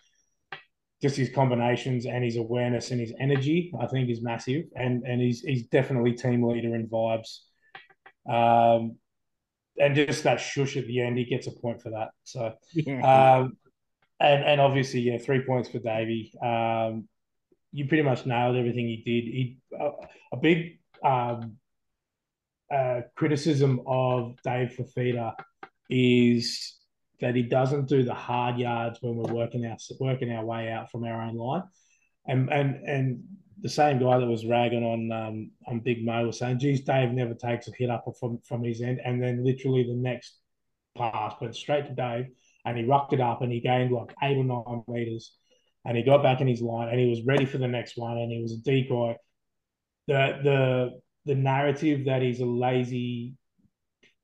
[1.03, 4.65] just his combinations and his awareness and his energy, I think, is massive.
[4.77, 7.41] And and he's he's definitely team leader in vibes.
[8.29, 8.97] Um,
[9.79, 12.11] and just that shush at the end, he gets a point for that.
[12.23, 12.55] So,
[13.03, 13.57] um,
[14.21, 16.33] and and obviously, yeah, three points for Davey.
[16.41, 17.09] Um,
[17.73, 19.25] you pretty much nailed everything he did.
[19.25, 19.91] He a,
[20.33, 21.57] a big um,
[22.73, 25.35] uh, criticism of Dave Fifita
[25.91, 26.77] is
[27.21, 30.91] that he doesn't do the hard yards when we're working our working our way out
[30.91, 31.63] from our own line,
[32.27, 33.23] and and and
[33.61, 37.13] the same guy that was ragging on um, on Big Mo was saying, "Geez, Dave
[37.13, 40.39] never takes a hit up from from his end," and then literally the next
[40.97, 42.27] pass went straight to Dave,
[42.65, 45.37] and he rucked it up and he gained like eight or nine meters,
[45.85, 48.19] and he got back in his line and he was ready for the next one,
[48.19, 49.15] and he was a decoy.
[50.07, 53.35] The the the narrative that he's a lazy,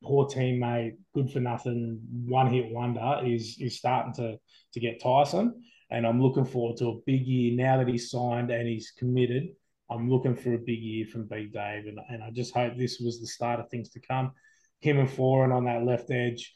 [0.03, 4.39] poor teammate, good for nothing, one hit wonder is is starting to
[4.75, 5.55] to get tiresome.
[5.91, 9.49] And I'm looking forward to a big year now that he's signed and he's committed.
[9.91, 13.01] I'm looking for a big year from Big Dave, and, and I just hope this
[13.01, 14.31] was the start of things to come.
[14.79, 16.55] Him and Foran on that left edge,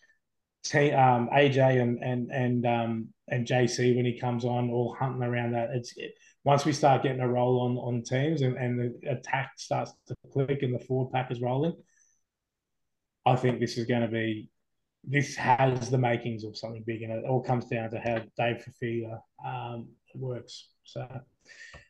[0.63, 5.23] T, um, AJ and and and um, and JC when he comes on, all hunting
[5.23, 5.71] around that.
[5.73, 6.13] It's it,
[6.45, 10.15] once we start getting a roll on on teams and, and the attack starts to
[10.33, 11.75] click and the forward pack is rolling,
[13.27, 14.51] I think this is going to be
[15.07, 18.65] this has the makings of something big, and it all comes down to how Dave
[18.65, 20.69] Fifita um, works.
[20.85, 21.07] So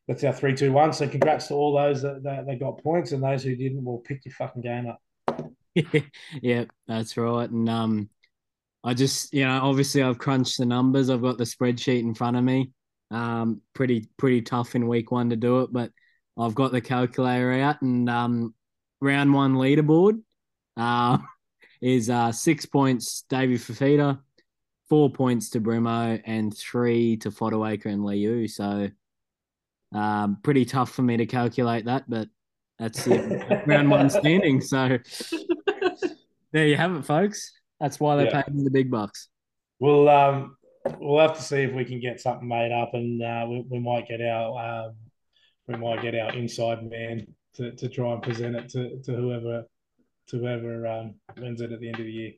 [0.09, 0.93] that's our three, two, one.
[0.93, 3.99] So congrats to all those that, that, that got points, and those who didn't, will
[3.99, 5.53] pick your fucking game up.
[6.43, 7.49] yeah, that's right.
[7.49, 8.09] And um,
[8.83, 11.11] I just, you know, obviously I've crunched the numbers.
[11.11, 12.73] I've got the spreadsheet in front of me.
[13.15, 15.93] Um, pretty pretty tough in week one to do it, but
[16.37, 18.55] I've got the calculator out and um,
[19.01, 20.21] round one leaderboard
[20.77, 21.19] uh,
[21.81, 24.19] is uh, six points Davey Fifita,
[24.89, 28.49] four points to Brimo, and three to Fotuaika and Liu.
[28.49, 28.89] So
[29.95, 32.27] um, pretty tough for me to calculate that, but
[32.81, 33.23] that's it.
[33.67, 34.61] round one standing.
[34.61, 34.99] So
[36.53, 37.53] there you have it, folks.
[37.79, 38.43] That's why they Yeah.
[38.43, 39.29] pay me the big bucks.
[39.79, 40.57] We'll um
[40.99, 43.79] we'll have to see if we can get something made up, and uh, we, we
[43.79, 44.95] might get our um,
[45.67, 49.65] we might get our inside man to, to try and present it to, to whoever
[50.29, 52.33] to whoever um, wins it at the end of the year.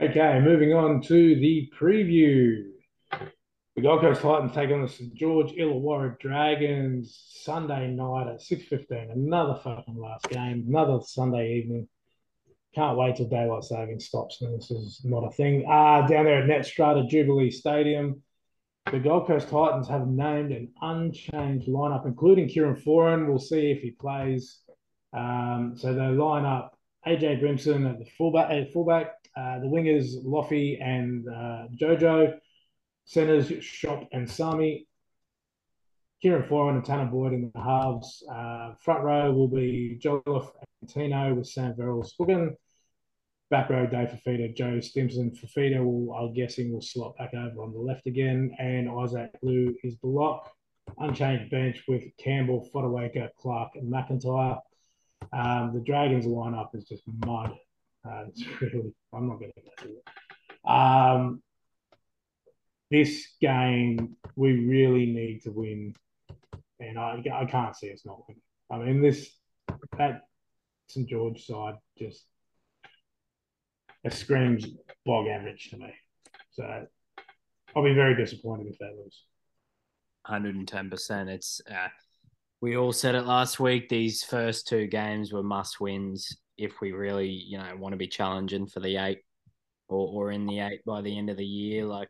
[0.00, 2.64] Okay, moving on to the preview.
[3.76, 8.64] The Gold Coast Titans take on the St George Illawarra Dragons Sunday night at six
[8.64, 9.10] fifteen.
[9.12, 11.88] Another fucking last game, another Sunday evening.
[12.78, 14.40] Can't wait till daylight saving stops.
[14.40, 15.64] And this is not a thing.
[15.68, 18.22] Uh, down there at Netstrata Jubilee Stadium,
[18.92, 23.26] the Gold Coast Titans have named an unchanged lineup, including Kieran Foran.
[23.26, 24.60] We'll see if he plays.
[25.12, 30.24] Um, so they line up AJ Brimson at the fullback, at fullback uh, the wingers
[30.24, 32.38] Loffy and uh, Jojo,
[33.06, 34.86] centers Schoupp and Sami,
[36.22, 38.22] Kieran Foran and Tanah Boyd in the halves.
[38.32, 42.54] Uh, front row will be Jolliffe and Tino with Sam Verrill Spuggen.
[43.50, 45.30] Back row, Dave Fifita, Joe Stimson.
[45.30, 48.54] Fifita will, I'm guessing, will slot back over on the left again.
[48.58, 50.52] And Isaac Liu is the lock.
[50.98, 54.60] Unchanged bench with Campbell, Fotuaika, Clark, and McIntyre.
[55.32, 57.56] Um, the Dragons lineup is just mud.
[58.06, 60.70] Uh, it's really, I'm not going to through it.
[60.70, 61.42] Um,
[62.90, 65.94] this game, we really need to win,
[66.80, 68.42] and I, I can't see us not winning.
[68.70, 69.30] I mean, this
[69.96, 70.22] that
[70.88, 72.24] St George side just
[74.04, 74.66] it screams
[75.04, 75.92] bog average to me.
[76.52, 76.86] So
[77.76, 79.24] I'll be very disappointed if they lose.
[80.24, 81.28] Hundred and ten percent.
[81.28, 81.88] It's uh,
[82.60, 83.88] we all said it last week.
[83.88, 88.08] These first two games were must wins if we really, you know, want to be
[88.08, 89.20] challenging for the eight
[89.88, 91.84] or or in the eight by the end of the year.
[91.84, 92.08] Like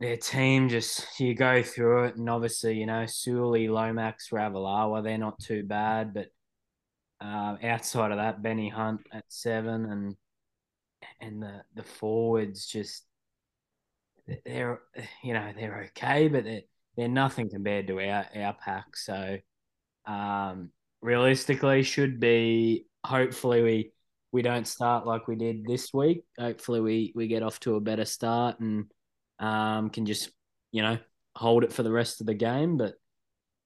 [0.00, 5.18] their team, just you go through it, and obviously, you know, Sully, Lomax, Ravalawa, they're
[5.18, 6.28] not too bad, but
[7.20, 10.16] uh, outside of that, Benny Hunt at seven, and
[11.20, 13.04] and the the forwards just
[14.44, 14.80] they're
[15.22, 16.62] you know they're okay, but they're
[16.96, 18.96] they're nothing compared to our our pack.
[18.96, 19.38] So
[20.06, 20.70] um,
[21.00, 23.92] realistically, should be hopefully we
[24.32, 26.24] we don't start like we did this week.
[26.38, 28.86] Hopefully we we get off to a better start and
[29.38, 30.30] um, can just
[30.72, 30.98] you know
[31.34, 32.76] hold it for the rest of the game.
[32.76, 32.94] But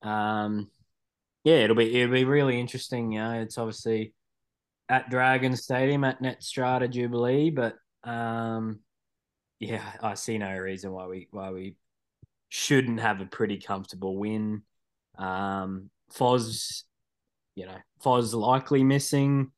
[0.09, 0.71] um,
[1.45, 3.13] yeah, it'll be it'll be really interesting.
[3.13, 4.15] You know, it's obviously
[4.93, 8.81] at Dragon Stadium at Netstrata Jubilee, but um,
[9.59, 11.77] yeah, I see no reason why we why we
[12.51, 14.63] shouldn't have a pretty comfortable win.
[15.17, 16.83] Um, Foz,
[17.55, 19.53] you know, Foz likely missing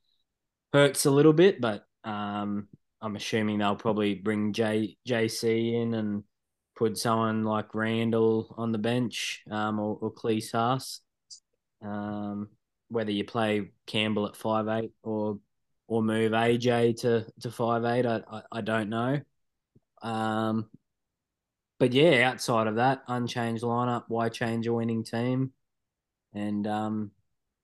[0.73, 2.69] hurts a little bit, but um,
[3.03, 6.23] I'm assuming they'll probably bring J JC in and
[6.77, 11.01] put someone like Randall on the bench um, or, or Klese Haas.
[11.83, 12.51] Um,
[12.89, 15.39] whether you play Campbell at five eight or
[15.87, 19.21] or move AJ to to five eight, I, I, I don't know.
[20.03, 20.69] Um,
[21.79, 24.05] but yeah, outside of that, unchanged lineup.
[24.09, 25.53] Why change a winning team?
[26.33, 27.11] And um,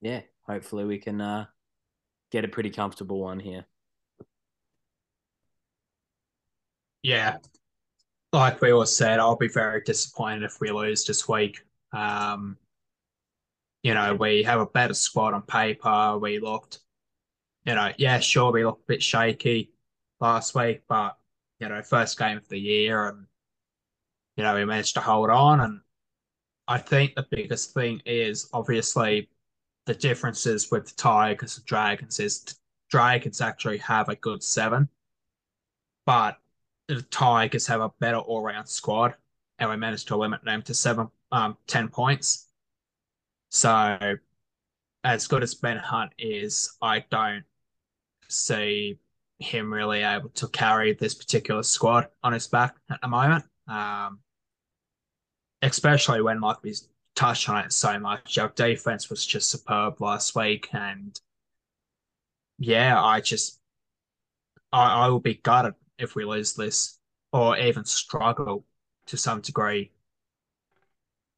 [0.01, 1.47] yeah, hopefully we can uh,
[2.31, 3.64] get a pretty comfortable one here.
[7.03, 7.39] Yeah,
[8.33, 11.61] like we all said, I'll be very disappointed if we lose this week.
[11.93, 12.57] Um,
[13.83, 16.18] you know, we have a better squad on paper.
[16.18, 16.81] We looked,
[17.64, 19.72] you know, yeah, sure, we looked a bit shaky
[20.20, 21.16] last week, but
[21.59, 23.26] you know, first game of the year, and
[24.37, 25.61] you know, we managed to hold on.
[25.61, 25.81] And
[26.68, 29.28] I think the biggest thing is obviously
[29.87, 32.57] the differences with the Tigers and Dragons is
[32.91, 34.89] Dragons actually have a good seven,
[36.07, 36.39] but
[36.89, 39.14] the Tigers have a better all round squad,
[39.59, 42.49] and we managed to limit them to seven, um, 10 points.
[43.51, 44.16] So,
[45.05, 47.44] as good as Ben Hunt is, I don't
[48.28, 48.98] see
[49.38, 53.44] him really able to carry this particular squad on his back at the moment.
[53.66, 54.20] Um,
[55.62, 56.74] especially when, like we
[57.16, 61.18] touched on it so much, our defense was just superb last week, and
[62.59, 63.59] yeah, I just
[64.72, 66.98] I, I will be gutted if we lose this
[67.32, 68.64] or even struggle
[69.07, 69.92] to some degree.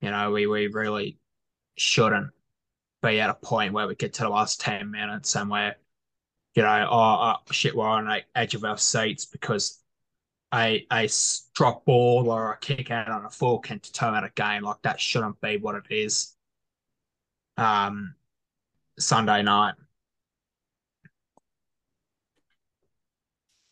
[0.00, 1.18] You know, we, we really
[1.76, 2.30] shouldn't
[3.02, 5.74] be at a point where we get to the last 10 minutes and we're,
[6.54, 9.82] you know, oh, oh shit, we're on the edge of our seats because
[10.54, 11.08] a, a
[11.54, 14.62] drop ball or a kick out on a full can determine a game.
[14.62, 16.36] Like that shouldn't be what it is.
[17.56, 18.14] Um,
[18.98, 19.74] Sunday night.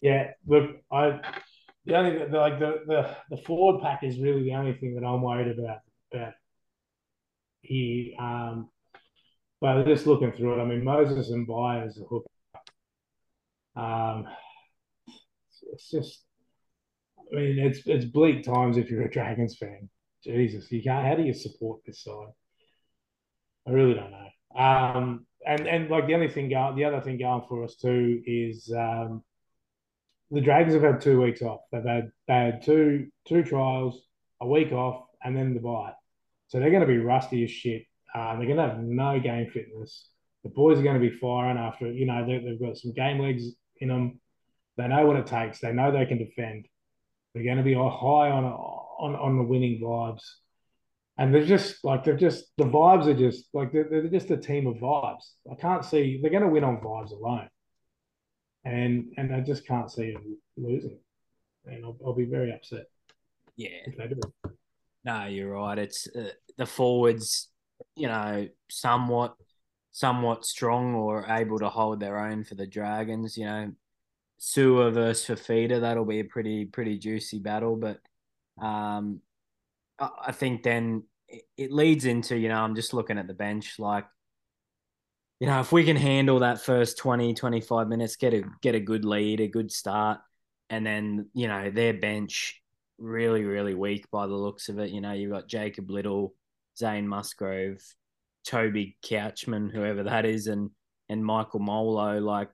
[0.01, 1.21] Yeah, look, I
[1.85, 5.05] the only the, like the, the the forward pack is really the only thing that
[5.07, 5.79] I'm worried about.
[6.13, 6.33] About
[7.63, 8.69] he, um,
[9.61, 12.27] but just looking through it, I mean Moses and Byers a hook.
[13.77, 14.27] Um,
[15.73, 16.25] it's just,
[17.33, 19.89] I mean, it's it's bleak times if you're a Dragons fan.
[20.25, 21.07] Jesus, you can't.
[21.07, 22.33] How do you support this side?
[23.67, 24.61] I really don't know.
[24.61, 28.23] Um, and and like the only thing going, the other thing going for us too
[28.27, 29.23] is um,
[30.31, 31.61] the Dragons have had two weeks off.
[31.73, 34.01] They've had they had two two trials,
[34.41, 35.93] a week off, and then the bye.
[36.51, 37.85] So they're going to be rusty as shit.
[38.15, 40.11] Uh, they're going to have no game fitness.
[40.45, 43.45] The boys are going to be firing after you know they've got some game legs
[43.79, 44.21] in them.
[44.77, 45.61] They know what it takes.
[45.61, 46.67] They know they can defend.
[47.35, 50.23] They're going to be high on on on the winning vibes,
[51.17, 54.37] and they're just like they're just the vibes are just like they're, they're just a
[54.37, 55.33] team of vibes.
[55.51, 57.49] I can't see they're going to win on vibes alone
[58.65, 60.99] and and I just can't see them losing,
[61.67, 62.87] and I'll, I'll be very upset.
[63.57, 63.69] Yeah,
[65.05, 65.79] no, you're right.
[65.79, 67.49] It's uh, the forwards,
[67.97, 69.35] you know, somewhat
[69.93, 73.37] somewhat strong or able to hold their own for the Dragons.
[73.37, 73.73] You know,
[74.41, 77.77] Su'A versus Fifita, that'll be a pretty pretty juicy battle.
[77.77, 78.01] But
[78.65, 79.21] um,
[79.99, 81.05] I think then
[81.57, 84.07] it leads into you know I'm just looking at the bench like
[85.41, 88.81] you know, if we can handle that first 20, 25 minutes, get a get a
[88.81, 90.21] good lead, a good start,
[90.69, 92.63] and then, you know, their bench
[93.01, 94.91] really, really weak by the looks of it.
[94.91, 96.35] You know, you've got Jacob Liddle,
[96.79, 97.83] Zane Musgrove,
[98.45, 100.71] Toby Couchman, whoever that is, and
[101.09, 102.21] and Michael Molo.
[102.21, 102.51] Like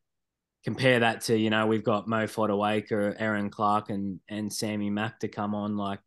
[0.64, 5.20] compare that to, you know, we've got Mo Fotuaika, Aaron Clark and and Sammy Mack
[5.20, 5.76] to come on.
[5.76, 6.01] Like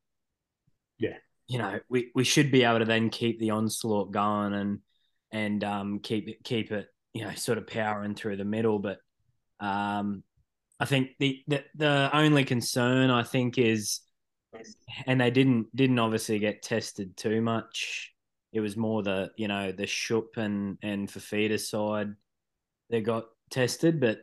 [0.98, 1.18] yeah.
[1.48, 4.80] You know, we, we should be able to then keep the onslaught going and
[5.32, 8.80] and um, keep it keep it you know sort of powering through the middle.
[8.80, 9.00] But
[9.60, 10.24] um,
[10.80, 14.00] I think the, the the only concern I think is,
[15.06, 18.14] and they didn't didn't obviously get tested too much.
[18.52, 22.16] It was more the you know the Schoupp and and Fifita side
[22.90, 24.20] that got tested, but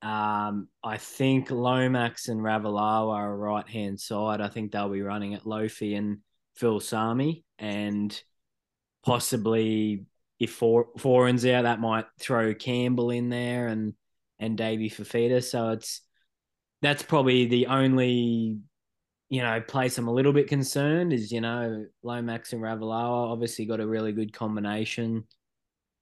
[0.00, 4.40] um, I think Lomax and Ravalawa are right hand side.
[4.40, 6.18] I think they'll be running at Lofi and
[6.54, 8.20] Phil Sami and
[9.04, 10.06] possibly
[10.38, 13.94] if four Foran's out, that might throw Campbell in there and
[14.38, 15.42] and Davy Fifita.
[15.42, 16.00] So it's
[16.80, 18.58] that's probably the only
[19.28, 23.66] you know place I'm a little bit concerned is you know Lomax and Ravalawa obviously
[23.66, 25.24] got a really good combination.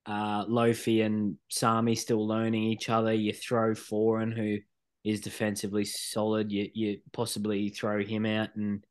[0.07, 3.13] Uh, Lofi and Sami still learning each other.
[3.13, 4.59] You throw Foran who
[5.05, 6.53] is defensively solid.
[6.53, 8.85] You you possibly throw him out and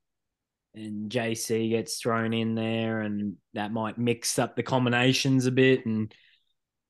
[0.76, 5.86] and JC gets thrown in there, and that might mix up the combinations a bit.
[5.86, 6.14] And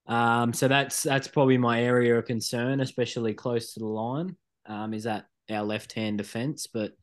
[0.08, 4.36] um, so that's that's probably my area of concern, especially close to the line.
[4.66, 6.94] um, is that our left hand defense, but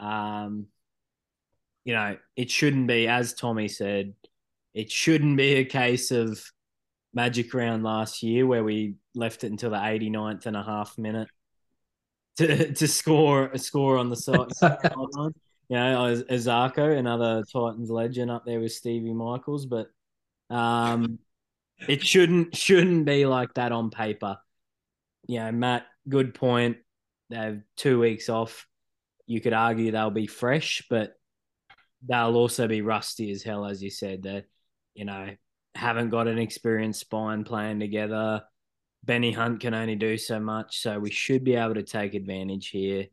[0.00, 0.66] um,
[1.84, 4.14] you know, it shouldn't be, as Tommy said,
[4.74, 6.42] it shouldn't be a case of
[7.12, 11.28] magic round last year where we left it until the 89th and a half minute
[12.36, 14.48] to to score a score on the side.
[15.68, 19.90] you know, Isaako, another Titans legend up there with Stevie Michaels, but
[20.48, 21.18] um,
[21.88, 24.38] it shouldn't shouldn't be like that on paper.
[25.26, 26.78] You know, Matt, good point.
[27.28, 28.66] They have two weeks off.
[29.30, 31.12] You could argue they'll be fresh, but
[32.04, 34.24] they'll also be rusty as hell, as you said.
[34.24, 34.42] They,
[34.94, 35.28] you know,
[35.76, 38.42] haven't got an experienced spine playing together.
[39.04, 42.70] Benny Hunt can only do so much, so we should be able to take advantage
[42.70, 43.06] here.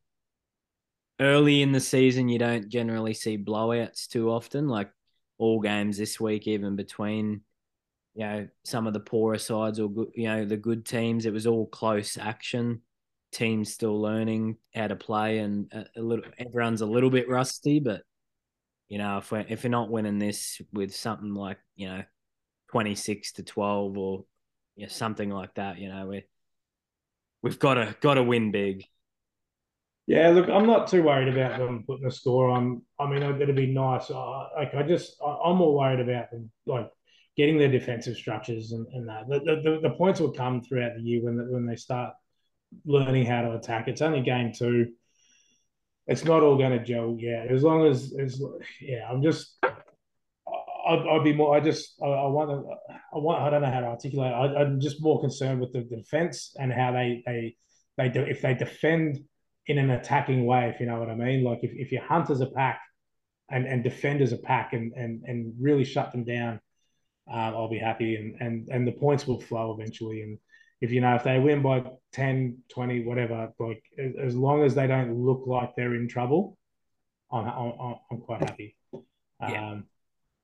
[1.19, 4.89] Early in the season, you don't generally see blowouts too often, like
[5.37, 7.41] all games this week, even between
[8.15, 11.27] you know some of the poorer sides or you know the good teams.
[11.27, 12.81] It was all close action.
[13.31, 17.79] Teams still learning how to play, and a, a little everyone's a little bit rusty.
[17.79, 18.01] But
[18.87, 22.03] you know, if we're if we're not winning this with something like you know
[22.71, 24.25] twenty six to twelve or
[24.75, 26.23] you know, something like that, you know, we
[27.41, 28.85] we've got to got to win big.
[30.07, 32.81] Yeah, look, I'm not too worried about them putting a score on.
[32.97, 34.09] I mean, it'd be nice.
[34.09, 36.89] Uh, like, I just, I'm more worried about them, like
[37.35, 39.27] getting their defensive structures and, and that.
[39.27, 42.13] The, the, the points will come throughout the year when when they start
[42.85, 43.87] learning how to attack.
[43.87, 44.93] It's only game two.
[46.07, 47.51] It's not all going to gel yet.
[47.51, 48.41] As long as, as
[48.81, 51.55] yeah, I'm just, I'd, I'd be more.
[51.55, 53.41] I just, I, I want, to, I want.
[53.41, 54.31] I don't know how to articulate.
[54.31, 57.55] I, am just more concerned with the defense and how they, they,
[57.97, 58.21] they do.
[58.21, 59.19] If they defend
[59.67, 61.43] in an attacking way, if you know what I mean.
[61.43, 62.79] Like if, if you hunt as a pack
[63.49, 66.59] and, and defend as a pack and, and, and really shut them down,
[67.29, 68.15] uh, I'll be happy.
[68.15, 70.21] And, and, and the points will flow eventually.
[70.21, 70.37] And
[70.81, 73.83] if, you know, if they win by 10, 20, whatever, like
[74.19, 76.57] as long as they don't look like they're in trouble,
[77.31, 78.75] I'm, I'm, I'm quite happy.
[79.41, 79.71] Yeah.
[79.71, 79.85] Um,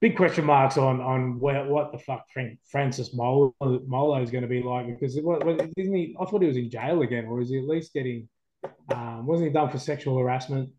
[0.03, 2.25] big question marks on on where what the fuck
[2.69, 6.15] Francis Molo, Molo is going to be like because what, what, isn't he?
[6.19, 8.27] I thought he was in jail again, or is he at least getting
[8.93, 10.69] um, wasn't he done for sexual harassment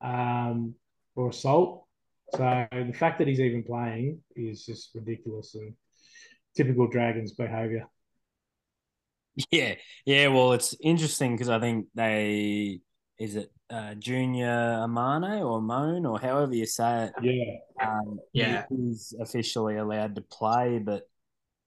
[0.00, 0.74] um,
[1.14, 1.84] or assault?
[2.34, 5.74] So the fact that he's even playing is just ridiculous and
[6.56, 7.86] typical Dragons behaviour.
[9.50, 9.74] Yeah,
[10.04, 10.28] yeah.
[10.28, 12.80] Well, it's interesting because I think they
[13.18, 17.12] is it uh, Junior Amane or Moan or however you say it.
[17.22, 21.08] Yeah, um, yeah, he's officially allowed to play, but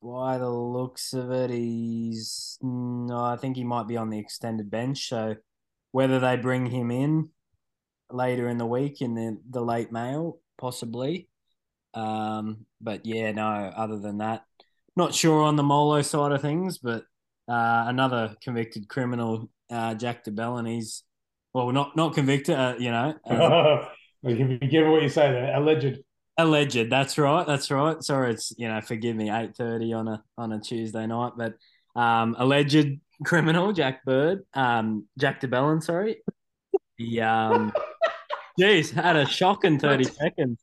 [0.01, 3.17] by the looks of it, he's no.
[3.17, 5.09] I think he might be on the extended bench.
[5.09, 5.35] So
[5.91, 7.29] whether they bring him in
[8.11, 11.29] later in the week in the, the late mail, possibly.
[11.93, 14.43] Um, but yeah, no, other than that,
[14.95, 17.05] not sure on the Molo side of things, but
[17.47, 21.03] uh, another convicted criminal, uh, Jack de Belin, he's,
[21.53, 23.13] well, not not convicted, uh, you know.
[24.23, 25.99] Be careful what you say there, alleged.
[26.37, 28.03] Alleged, that's right, that's right.
[28.03, 31.55] Sorry, it's you know, forgive me, eight thirty on a on a Tuesday night, but
[31.95, 36.17] um, alleged criminal Jack Bird, um, Jack de Belin, sorry.
[36.97, 37.71] He, um,
[38.59, 40.61] geez, had a shocking 30 seconds.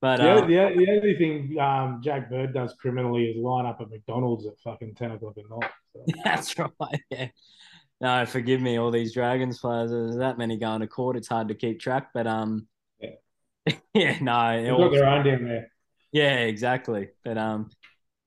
[0.00, 3.80] But the, uh, the, the only thing um, Jack Bird does criminally is line up
[3.80, 5.70] at McDonald's at fucking 10 o'clock at night.
[5.94, 6.04] So.
[6.24, 7.00] That's right.
[7.10, 7.28] Yeah.
[8.00, 9.90] No, forgive me, all these Dragons players.
[9.90, 11.16] There's that many going to court.
[11.16, 12.10] It's hard to keep track.
[12.14, 12.66] But um,
[12.98, 13.10] yeah,
[13.94, 15.70] yeah no, they've got their own down there.
[16.12, 17.10] Yeah, exactly.
[17.24, 17.70] But um,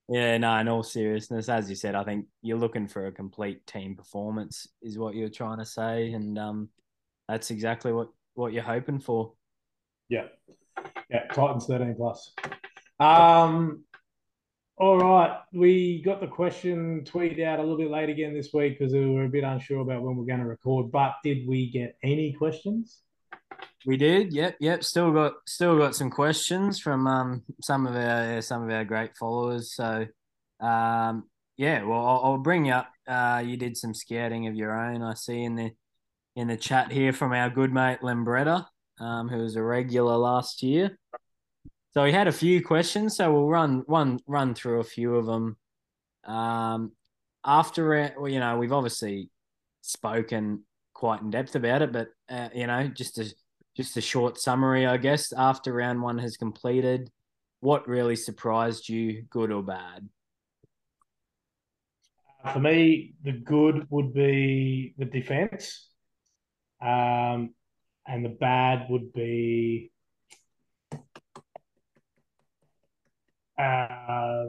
[0.10, 3.66] yeah, no, in all seriousness, as you said, I think you're looking for a complete
[3.66, 6.12] team performance, is what you're trying to say.
[6.14, 6.70] And um,
[7.28, 9.34] that's exactly what, what you're hoping for.
[10.10, 10.28] Yeah.
[11.10, 11.26] Yeah.
[11.34, 12.34] Titans 13 plus.
[13.00, 13.84] Um,
[14.78, 15.40] all right.
[15.54, 19.06] We got the question tweeted out a little bit late again this week because we
[19.06, 20.92] were a bit unsure about when we're going to record.
[20.92, 23.02] But did we get any questions?
[23.86, 24.34] We did.
[24.34, 24.84] Yep, yep.
[24.84, 29.16] Still got still got some questions from um some of our some of our great
[29.16, 29.76] followers.
[29.76, 30.08] So,
[30.60, 31.26] um,
[31.58, 31.84] yeah.
[31.84, 32.90] Well, I'll, I'll bring you up.
[33.08, 35.02] Uh, you did some scouting of your own.
[35.04, 35.72] I see in the
[36.36, 38.66] in the chat here from our good mate Lembretta,
[39.00, 40.98] um, who was a regular last year.
[41.94, 43.18] So he had a few questions.
[43.18, 45.58] So we'll run one run through a few of them.
[46.26, 46.94] Um,
[47.46, 49.30] after well, you know, we've obviously
[49.82, 50.64] spoken
[50.94, 53.34] quite in depth about it, but uh, you know, just to
[53.76, 57.10] just a short summary, I guess, after round one has completed,
[57.60, 60.08] what really surprised you, good or bad?
[62.54, 65.88] For me, the good would be the defense,
[66.82, 67.54] um,
[68.06, 69.93] and the bad would be
[73.58, 74.46] uh,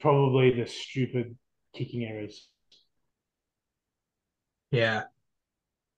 [0.00, 1.36] probably the stupid
[1.74, 2.48] kicking errors.
[4.70, 5.04] Yeah,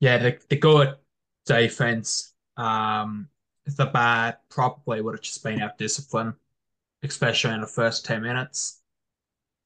[0.00, 0.96] yeah, the, the good
[1.46, 3.28] defense, um,
[3.66, 6.34] the bad probably would have just been our discipline,
[7.02, 8.80] especially in the first 10 minutes.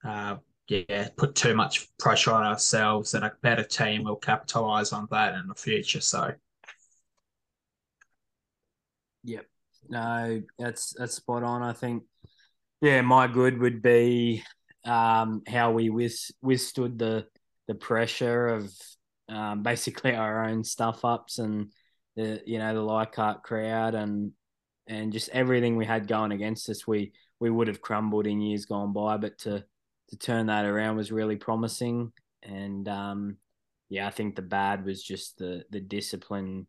[0.04, 0.36] Uh,
[0.68, 5.34] yeah, put too much pressure on ourselves, and a better team will capitalize on that
[5.34, 6.00] in the future.
[6.00, 6.34] So,
[9.24, 9.46] Yep.
[9.88, 11.62] No, that's that's spot on.
[11.62, 12.02] I think,
[12.80, 14.42] yeah, my good would be
[14.84, 17.26] um, how we with, withstood the
[17.68, 18.72] the pressure of
[19.28, 21.72] um, basically our own stuff ups and
[22.14, 24.32] the you know the Leichhardt crowd and
[24.86, 26.86] and just everything we had going against us.
[26.86, 29.64] We we would have crumbled in years gone by, but to
[30.08, 32.12] to turn that around was really promising.
[32.42, 33.36] And um,
[33.88, 36.66] yeah, I think the bad was just the the discipline.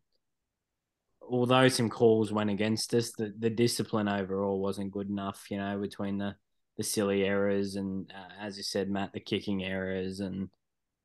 [1.30, 5.46] Although some calls went against us, the, the discipline overall wasn't good enough.
[5.50, 6.34] You know, between the
[6.76, 10.48] the silly errors and uh, as you said, Matt, the kicking errors and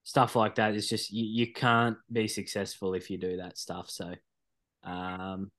[0.04, 0.76] stuff like that.
[0.76, 3.90] It's just you, you can't be successful if you do that stuff.
[3.90, 4.14] So,
[4.84, 5.52] um,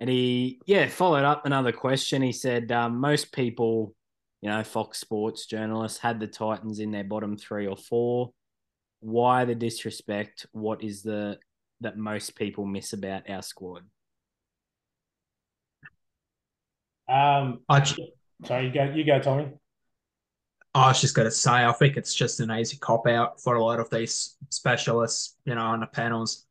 [0.00, 2.22] and he yeah followed up another question.
[2.22, 3.94] He said um, most people,
[4.40, 8.32] you know, Fox Sports journalists had the Titans in their bottom three or four.
[9.00, 10.46] Why the disrespect?
[10.52, 11.38] What is the
[11.82, 13.82] that most people miss about our squad?
[17.08, 18.08] Um, I, ju-
[18.44, 19.48] sorry, you go, you go, Tommy.
[20.74, 23.56] I was just going to say, I think it's just an easy cop out for
[23.56, 26.46] a lot of these specialists, you know, on the panels.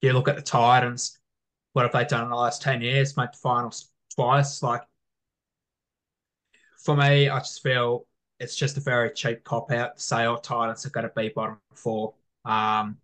[0.00, 1.18] You look at the Titans,
[1.74, 3.16] what have they done in the last 10 years?
[3.16, 4.62] Made the finals twice.
[4.62, 4.82] Like,
[6.82, 8.06] for me, I just feel
[8.40, 11.28] it's just a very cheap cop out to say, oh, Titans are going to be
[11.28, 12.14] bottom four.
[12.44, 12.96] Um,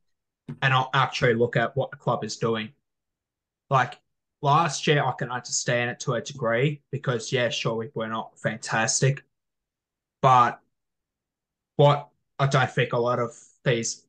[0.63, 2.71] and I'll actually look at what the club is doing.
[3.71, 3.99] Like,
[4.43, 8.39] last year, I can understand it to a degree because, yeah, sure, we were not
[8.39, 9.25] fantastic.
[10.23, 10.61] But
[11.77, 13.33] what I don't think a lot of
[13.65, 14.07] these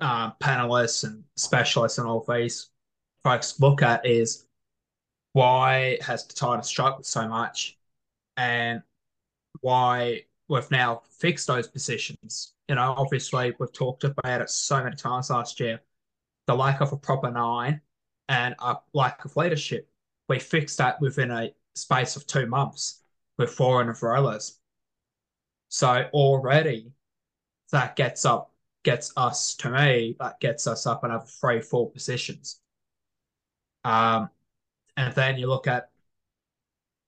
[0.00, 2.70] uh, panelists and specialists and all these
[3.22, 4.46] folks look at is
[5.32, 7.78] why has the Titans struggled so much
[8.36, 8.82] and
[9.60, 12.54] why we've now fixed those positions.
[12.72, 15.82] You know, obviously we've talked about it so many times last year.
[16.46, 17.82] The lack of a proper nine
[18.30, 19.90] and a lack of leadership.
[20.26, 23.02] We fixed that within a space of two months
[23.36, 24.52] with Foran and Verrills.
[25.68, 26.92] So already
[27.72, 28.54] that gets up,
[28.84, 32.58] gets us to me, that gets us up another three, four positions.
[33.84, 34.30] Um,
[34.96, 35.90] and then you look at,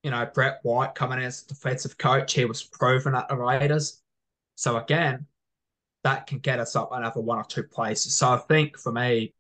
[0.03, 2.35] you know, Brett White coming in as defensive coach.
[2.35, 4.03] He was proven at the Raiders.
[4.57, 5.27] So again,
[6.05, 8.14] that can get us up another one or two places.
[8.14, 9.34] So I think for me,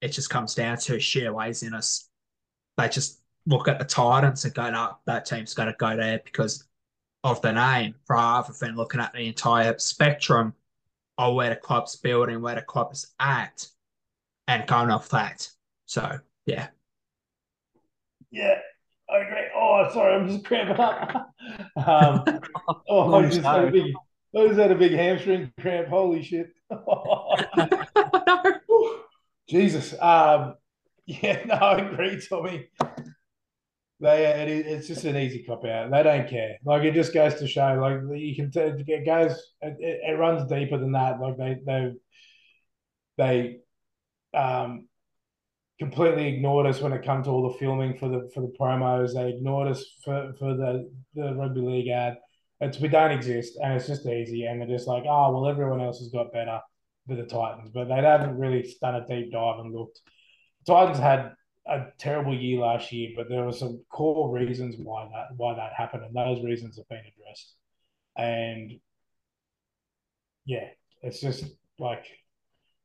[0.00, 2.10] it just comes down to sheer laziness.
[2.76, 6.20] They just look at the Titans and go, no, that team's going to go there
[6.24, 6.64] because
[7.24, 10.54] of the name rather than looking at the entire spectrum
[11.16, 13.66] of where the club's building, where the club is at,
[14.46, 15.48] and going off that.
[15.86, 16.68] So, yeah.
[18.30, 18.58] Yeah,
[19.10, 19.46] I agree.
[19.54, 21.32] Oh, sorry, I'm just cramping up.
[21.76, 22.40] um,
[22.88, 23.94] oh, I'm just had a big,
[24.36, 25.88] I just had a big hamstring cramp.
[25.88, 26.48] Holy shit!
[29.48, 29.94] Jesus.
[30.00, 30.54] Um,
[31.08, 32.68] yeah, no, I agree, Tommy.
[34.00, 35.90] They, it, it's just an easy cop out.
[35.90, 36.58] They don't care.
[36.64, 40.48] Like it just goes to show, like you can, t- it goes, it, it runs
[40.48, 41.18] deeper than that.
[41.18, 41.92] Like they, they,
[43.16, 44.86] they, um,
[45.80, 49.14] completely ignored us when it comes to all the filming for the for the promos.
[49.14, 52.18] They ignored us for, for the, the rugby league ad.
[52.60, 54.44] It's we don't exist, and it's just easy.
[54.46, 56.60] And they're just like, oh well, everyone else has got better
[57.06, 60.00] with the Titans, but they haven't really done a deep dive and looked.
[60.66, 61.32] Titans had
[61.66, 65.72] a terrible year last year, but there were some core reasons why that why that
[65.76, 67.54] happened, and those reasons have been addressed.
[68.16, 68.72] And
[70.44, 70.68] yeah,
[71.02, 71.44] it's just
[71.78, 72.04] like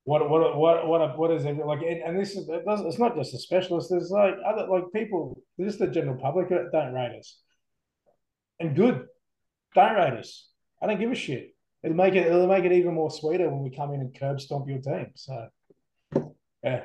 [0.05, 1.81] what what what what what is it like?
[1.81, 3.89] And this is it it's not just a specialist.
[3.89, 7.39] There's like other like people, just the general public don't rate us,
[8.59, 9.07] and good,
[9.75, 10.49] don't rate us.
[10.81, 11.55] I don't give a shit.
[11.83, 14.39] It'll make it it'll make it even more sweeter when we come in and curb
[14.39, 15.11] stomp your team.
[15.15, 15.47] So
[16.63, 16.83] yeah.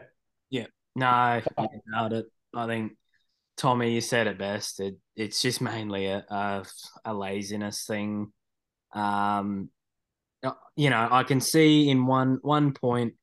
[0.51, 0.66] Yeah.
[0.94, 1.40] No,
[1.86, 2.27] nailed it.
[2.55, 2.93] I think
[3.56, 4.81] Tommy, you said it best.
[4.81, 6.65] It, it's just mainly a, a,
[7.05, 8.32] a laziness thing.
[8.93, 9.70] Um,
[10.77, 13.15] you know, I can see in one one point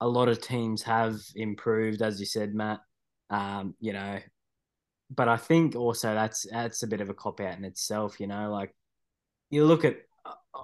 [0.00, 2.80] a lot of teams have improved, as you said, Matt.
[3.30, 4.18] Um, you know,
[5.10, 8.20] but I think also that's that's a bit of a cop out in itself.
[8.20, 8.74] You know, like
[9.52, 9.98] you look at,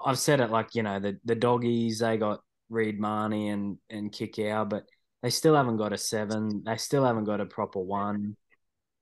[0.04, 2.40] I've said it like you know the the doggies they got
[2.70, 4.84] Reed Mahoney and and Kikau, but
[5.22, 6.62] they still haven't got a seven.
[6.64, 8.36] They still haven't got a proper one.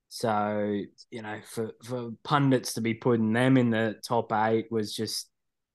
[0.09, 4.93] So you know, for for pundits to be putting them in the top eight was
[4.93, 5.29] just.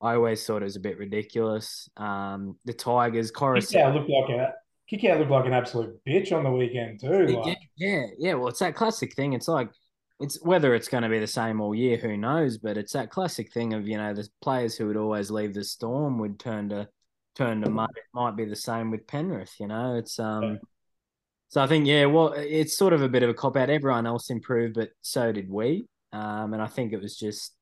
[0.04, 1.88] I always thought it was a bit ridiculous.
[1.96, 3.74] Um, the Tigers, Koroisau.
[3.74, 4.52] Yeah, looked like a
[4.92, 7.26] Kick out looked like an absolute bitch on the weekend too.
[7.28, 8.34] Like, yeah, yeah.
[8.34, 9.32] Well, it's that classic thing.
[9.32, 9.70] It's like
[10.22, 12.58] it's whether it's going to be the same all year, who knows?
[12.58, 15.64] But it's that classic thing of you know the players who would always leave the
[15.64, 16.88] storm would turn to
[17.34, 17.90] turn to mud.
[17.96, 19.54] It might be the same with Penrith.
[19.58, 20.42] You know, it's um.
[20.42, 20.56] Yeah.
[21.48, 23.68] So I think yeah, well, it's sort of a bit of a cop out.
[23.68, 25.86] Everyone else improved, but so did we.
[26.12, 27.54] Um, and I think it was just,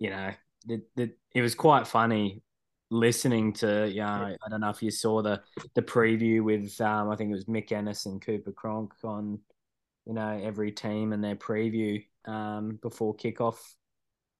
[0.00, 0.32] you know,
[0.66, 2.42] the, the, it was quite funny
[2.90, 5.40] listening to you know, I don't know if you saw the
[5.74, 9.40] the preview with um I think it was Mick Ennis and Cooper Cronk on
[10.06, 13.56] you know every team and their preview um before kickoff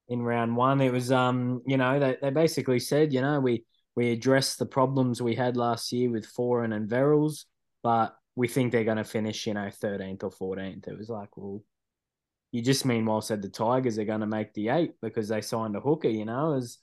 [0.09, 0.81] in round one.
[0.81, 3.65] It was um you know they, they basically said you know we
[3.95, 7.45] we addressed the problems we had last year with Foran and Verrills,
[7.83, 10.89] but we think they're going to finish you know 13th or 14th.
[10.89, 11.63] It was like well.
[12.53, 15.75] You just meanwhile said the Tigers are going to make the eight because they signed
[15.75, 16.09] a hooker.
[16.09, 16.79] You know, it was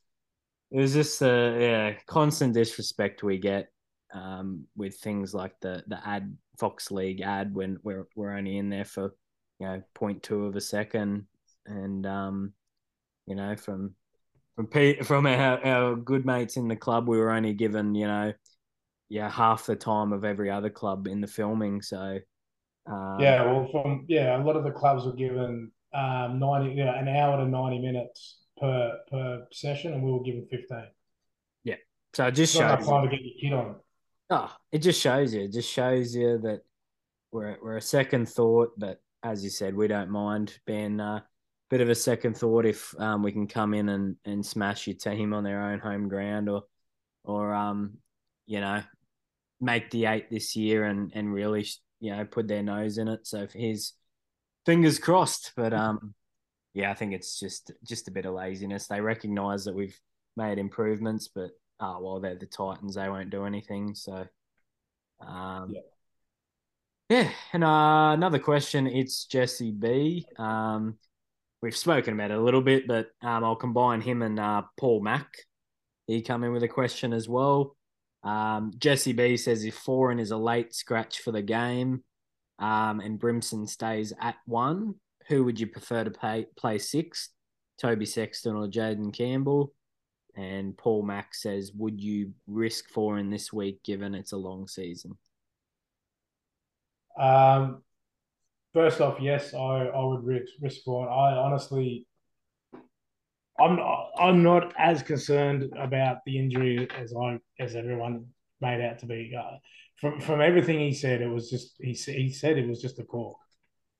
[0.71, 3.71] it was just a yeah constant disrespect we get
[4.13, 8.69] um, with things like the the ad Fox League ad when we're we're only in
[8.69, 9.15] there for
[9.59, 11.25] you know 0.2 of a second,
[11.65, 12.53] and um,
[13.25, 13.95] you know from
[14.55, 18.07] from Pete, from our, our good mates in the club, we were only given you
[18.07, 18.33] know
[19.07, 21.81] yeah half the time of every other club in the filming.
[21.81, 22.19] So
[22.87, 26.99] um, yeah, well, from yeah, a lot of the clubs were given um, ninety, yeah,
[26.99, 30.87] an hour to ninety minutes per per session, and we were given fifteen.
[31.63, 31.75] Yeah,
[32.13, 32.85] so just shows.
[32.85, 33.75] time to get your kid on.
[34.29, 35.41] Oh, it just shows you.
[35.41, 36.61] It just shows you that
[37.31, 41.25] we're we're a second thought, but as you said, we don't mind being a
[41.69, 44.95] bit of a second thought if um, we can come in and, and smash your
[44.95, 46.63] team on their own home ground, or
[47.23, 47.97] or um,
[48.45, 48.81] you know,
[49.59, 51.65] make the eight this year and and really
[51.99, 53.25] you know put their nose in it.
[53.25, 53.93] So his
[54.65, 56.13] fingers crossed, but um,
[56.75, 58.87] yeah, I think it's just just a bit of laziness.
[58.87, 59.99] They recognise that we've
[60.37, 61.49] made improvements, but
[61.79, 62.95] oh well, they're the Titans.
[62.95, 63.95] They won't do anything.
[63.95, 64.25] So,
[65.25, 65.81] um, Yeah.
[67.09, 67.29] yeah.
[67.53, 68.87] And uh, another question.
[68.87, 70.25] It's Jesse B.
[70.37, 70.97] Um,
[71.61, 75.01] we've spoken about it a little bit, but um, I'll combine him and uh, Paul
[75.01, 75.29] Mack.
[76.07, 77.75] He come in with a question as well.
[78.23, 82.03] Um, Jesse B says if Foran is a late scratch for the game,
[82.57, 84.95] um, and Brimson stays at one,
[85.29, 87.29] who would you prefer to pay, play six?
[87.79, 89.73] Toby Sexton or Jayden Campbell?
[90.35, 95.17] And Paul Mack says, would you risk Foran this week given it's a long season?
[97.17, 97.83] Um,
[98.73, 99.57] first off, yes, I,
[99.87, 101.09] I would risk risk for it.
[101.09, 102.07] I honestly,
[103.59, 108.27] I'm not, I'm not as concerned about the injury as I as everyone
[108.61, 109.33] made out to be.
[109.37, 109.57] Uh,
[109.97, 113.03] from from everything he said, it was just he he said it was just a
[113.03, 113.37] cork,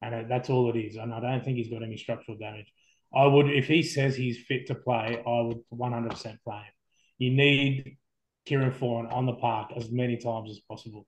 [0.02, 0.96] and that's all it is.
[0.96, 2.72] And I don't think he's got any structural damage.
[3.14, 6.74] I would if he says he's fit to play, I would 100 percent play him.
[7.18, 7.98] You need
[8.46, 11.06] Kieran Foran on the park as many times as possible.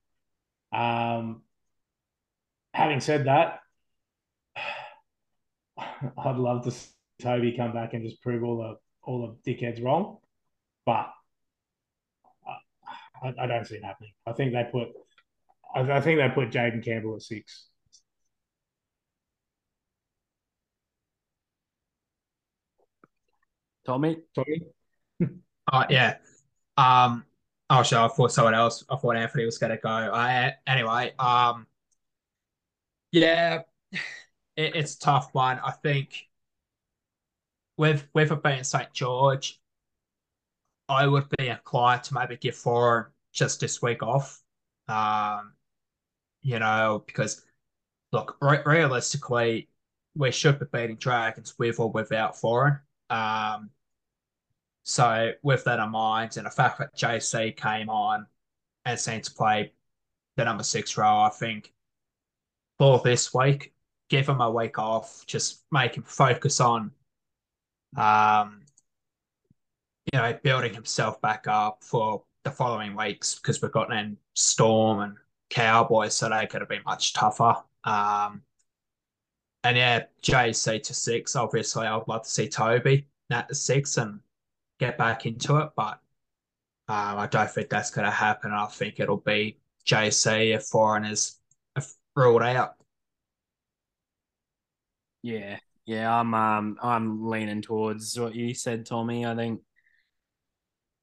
[0.74, 1.44] Um,
[2.74, 3.60] having said that,
[6.18, 6.90] I'd love to see
[7.22, 10.18] Toby come back and just prove all the all the dickheads wrong,
[10.86, 11.12] but
[13.22, 14.12] I, I don't see it happening.
[14.26, 14.90] I think they put,
[15.76, 17.68] I, I think they put Jayden Campbell at six.
[23.86, 24.18] Tommy?
[24.36, 24.62] Tommy,
[25.74, 26.18] Oh yeah.
[26.78, 27.26] Um.
[27.70, 28.00] Oh, sure.
[28.00, 28.86] I thought someone else.
[28.90, 29.90] I thought Anthony was going to go.
[29.90, 31.14] I anyway.
[31.20, 31.68] Um.
[33.12, 33.64] Yeah,
[34.58, 35.60] it, it's a tough one.
[35.60, 36.30] I think
[37.78, 39.60] with with it being St George,
[40.90, 44.42] I would be inclined to maybe give Foran just this week off.
[44.88, 45.54] Um.
[46.44, 47.46] You know, because
[48.14, 49.70] look, re- realistically,
[50.16, 52.82] we should be beating Dragons with or without Foran.
[53.12, 53.70] Um.
[54.84, 58.26] So with that in mind, and the fact that JC came on
[58.86, 59.74] and seemed to play
[60.38, 61.72] the number six role, I think
[62.80, 63.74] for this week,
[64.10, 66.92] give him a week off, just make him focus on,
[67.96, 68.62] um,
[70.12, 75.00] you know, building himself back up for the following weeks because we've got then Storm
[75.02, 75.16] and
[75.50, 77.56] Cowboys, so they're going to be much tougher.
[77.84, 78.42] Um,
[79.64, 81.36] and yeah, JC to six.
[81.36, 84.20] Obviously, I'd love to see Toby at the six and
[84.80, 86.00] get back into it, but
[86.88, 88.52] um, I don't think that's going to happen.
[88.52, 91.40] I think it'll be JC if Foran is
[92.16, 92.76] ruled out.
[95.24, 95.60] Yeah.
[95.86, 99.26] Yeah, I'm um I'm leaning towards what you said, Tommy.
[99.26, 99.62] I think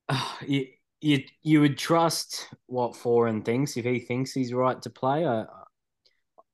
[0.08, 0.66] uh, you,
[1.00, 5.24] you you would trust what Foran thinks if he thinks he's right to play.
[5.24, 5.44] Uh,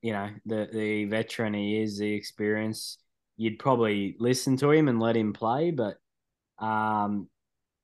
[0.04, 2.98] you know, the the veteran he is, the experience.
[3.38, 5.96] You'd probably listen to him and let him play, but
[6.58, 7.30] um,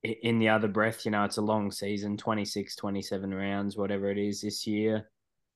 [0.03, 4.19] in the other breath, you know, it's a long season 26, 27 rounds, whatever it
[4.19, 5.09] is this year.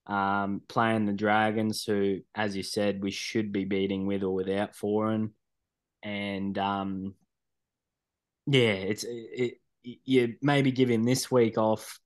[0.06, 4.72] Um, playing the Dragons, who, as you said, we should be beating with or without
[4.72, 5.32] Foran.
[6.02, 7.14] And um,
[8.46, 12.00] yeah, it's it, you maybe give him this week off,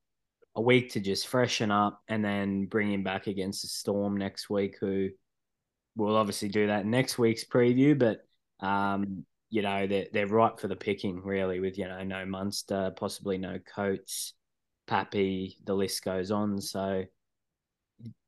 [0.58, 4.50] a week to just freshen up, and then bring him back against the Storm next
[4.50, 5.08] week, who
[5.94, 7.96] we'll obviously do that next week's preview.
[7.96, 8.26] But
[8.66, 12.92] um, you know they're they're ripe for the picking, really, with you know no Munster,
[12.96, 14.34] possibly no Coates,
[14.88, 16.60] Pappy, the list goes on.
[16.60, 17.04] So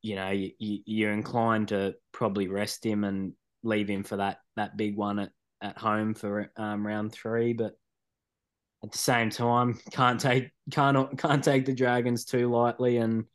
[0.01, 4.77] you know you, you're inclined to probably rest him and leave him for that that
[4.77, 5.31] big one at,
[5.61, 7.73] at home for um, round three, but
[8.83, 13.25] at the same time, can't take can't can't take the Dragons too lightly, and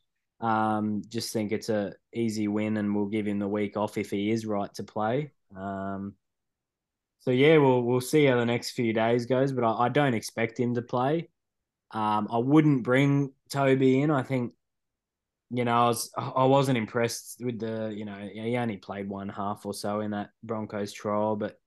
[0.40, 4.10] um, just think it's a easy win, and we'll give him the week off if
[4.10, 5.32] he is right to play.
[5.56, 6.14] Um,
[7.20, 10.14] so yeah, we'll we'll see how the next few days goes, but I, I don't
[10.14, 11.28] expect him to play.
[11.92, 14.10] Um, I wouldn't bring Toby in.
[14.10, 14.52] I think,
[15.50, 19.28] you know, I was I wasn't impressed with the, you know, he only played one
[19.28, 21.58] half or so in that Broncos trial, but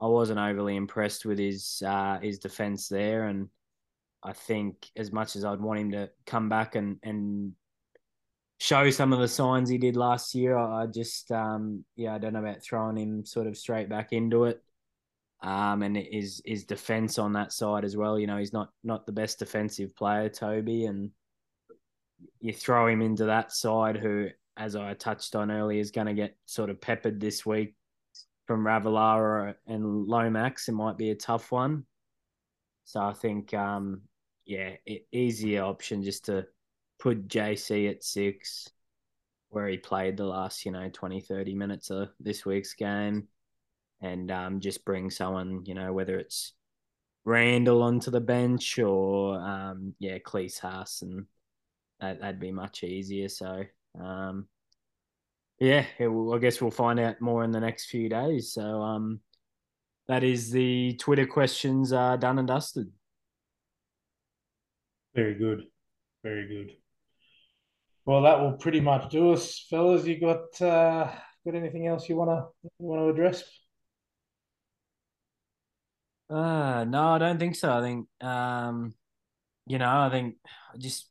[0.00, 3.48] I wasn't overly impressed with his uh, his defense there, and
[4.22, 7.52] I think as much as I'd want him to come back and and
[8.58, 12.34] show some of the signs he did last year, I just um, yeah I don't
[12.34, 14.62] know about throwing him sort of straight back into it.
[15.42, 18.18] Um, and his his defense on that side as well.
[18.18, 21.10] You know, he's not not the best defensive player, Toby, and
[22.40, 26.14] you throw him into that side, who, as I touched on earlier, is going to
[26.14, 27.74] get sort of peppered this week
[28.46, 31.84] from Ravalawa and Lomax, it might be a tough one.
[32.84, 34.02] So I think, um,
[34.44, 34.76] yeah,
[35.12, 36.46] easier option just to
[37.00, 38.70] put JC at six,
[39.48, 43.26] where he played the last, you know, 20, 30 minutes of this week's game,
[44.00, 46.52] and um, just bring someone, you know, whether it's
[47.24, 51.26] Randall onto the bench or, um, yeah, Klese Haas, and
[51.98, 53.28] that, that'd be much easier.
[53.28, 53.64] So,
[54.00, 54.46] um,
[55.58, 58.52] yeah, I guess we'll find out more in the next few days.
[58.52, 59.20] So um,
[60.08, 62.90] that is the Twitter questions uh, done and dusted.
[65.14, 65.64] Very good,
[66.22, 66.76] very good.
[68.04, 70.06] Well, that will pretty much do us, fellas.
[70.06, 71.10] You got uh,
[71.44, 72.46] got anything else you wanna
[72.78, 73.42] want to address?
[76.28, 77.72] Uh no, I don't think so.
[77.72, 78.94] I think um,
[79.66, 80.36] you know, I think
[80.76, 81.08] just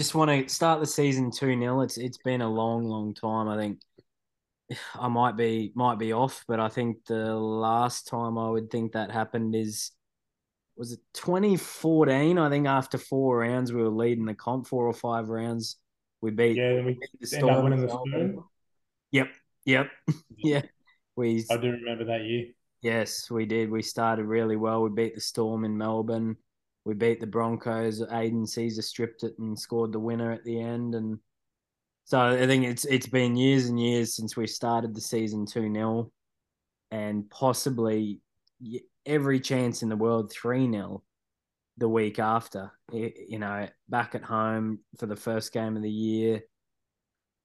[0.00, 1.82] just want to start the season 2 0.
[1.82, 3.48] It's it's been a long, long time.
[3.48, 3.80] I think
[4.98, 8.92] I might be might be off, but I think the last time I would think
[8.92, 9.90] that happened is
[10.74, 12.38] was it 2014?
[12.38, 15.76] I think after four rounds we were leading the comp, four or five rounds.
[16.22, 17.78] We beat yeah, then we beat the Storm.
[17.78, 18.44] The storm.
[19.10, 19.28] Yep,
[19.66, 19.90] yep,
[20.38, 20.62] yeah.
[21.14, 22.46] We I do remember that year.
[22.80, 23.70] Yes, we did.
[23.70, 24.82] We started really well.
[24.82, 26.38] We beat the Storm in Melbourne.
[26.84, 28.00] We beat the Broncos.
[28.00, 30.94] Aidan Sezer stripped it and scored the winner at the end.
[30.94, 31.18] And
[32.04, 35.72] so I think it's it's been years and years since we started the season 2
[35.72, 36.10] 0
[36.90, 38.20] and possibly
[39.06, 41.02] every chance in the world 3 0
[41.76, 42.72] the week after.
[42.92, 46.40] You know, back at home for the first game of the year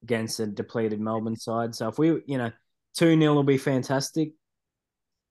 [0.02, 1.76] against a depleted Melbourne side.
[1.76, 2.52] So if we, you know,
[2.96, 4.32] 2 0 will be fantastic.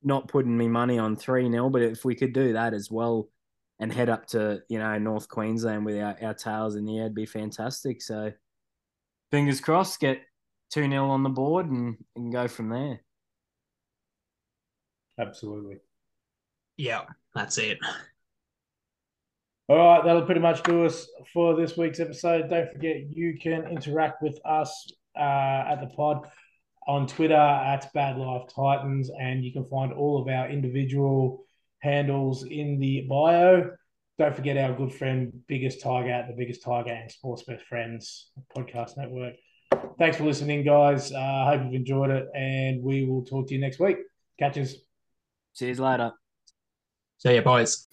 [0.02, 3.30] Not putting me money on 3 0, but if we could do that as well
[3.80, 7.04] and head up to you know North Queensland with our, our tails in the air,
[7.04, 8.02] it'd be fantastic.
[8.02, 8.32] So
[9.30, 10.20] fingers crossed, get
[10.70, 13.00] two 0 on the board and, and go from there.
[15.18, 15.78] Absolutely.
[16.76, 17.02] Yeah,
[17.34, 17.78] that's it.
[19.68, 22.50] All right, that'll pretty much do us for this week's episode.
[22.50, 26.26] Don't forget you can interact with us uh, at the pod
[26.86, 31.43] on Twitter at Bad Life Titans, and you can find all of our individual
[31.84, 33.70] handles in the bio.
[34.18, 38.30] Don't forget our good friend, Biggest Tiger, at the Biggest Tiger and Sports Best Friends
[38.56, 39.34] podcast network.
[39.98, 41.12] Thanks for listening, guys.
[41.12, 43.98] I uh, hope you've enjoyed it, and we will talk to you next week.
[44.38, 44.76] Catch Catches.
[45.52, 46.12] See you later.
[47.18, 47.86] See you, boys.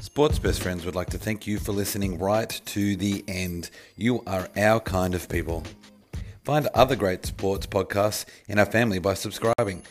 [0.00, 3.70] Sports Best Friends would like to thank you for listening right to the end.
[3.96, 5.62] You are our kind of people.
[6.46, 9.82] Find other great sports podcasts in our family by subscribing.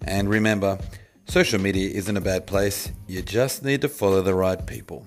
[0.00, 0.80] And remember,
[1.26, 5.04] social media isn't a bad place, you just need to follow the right people.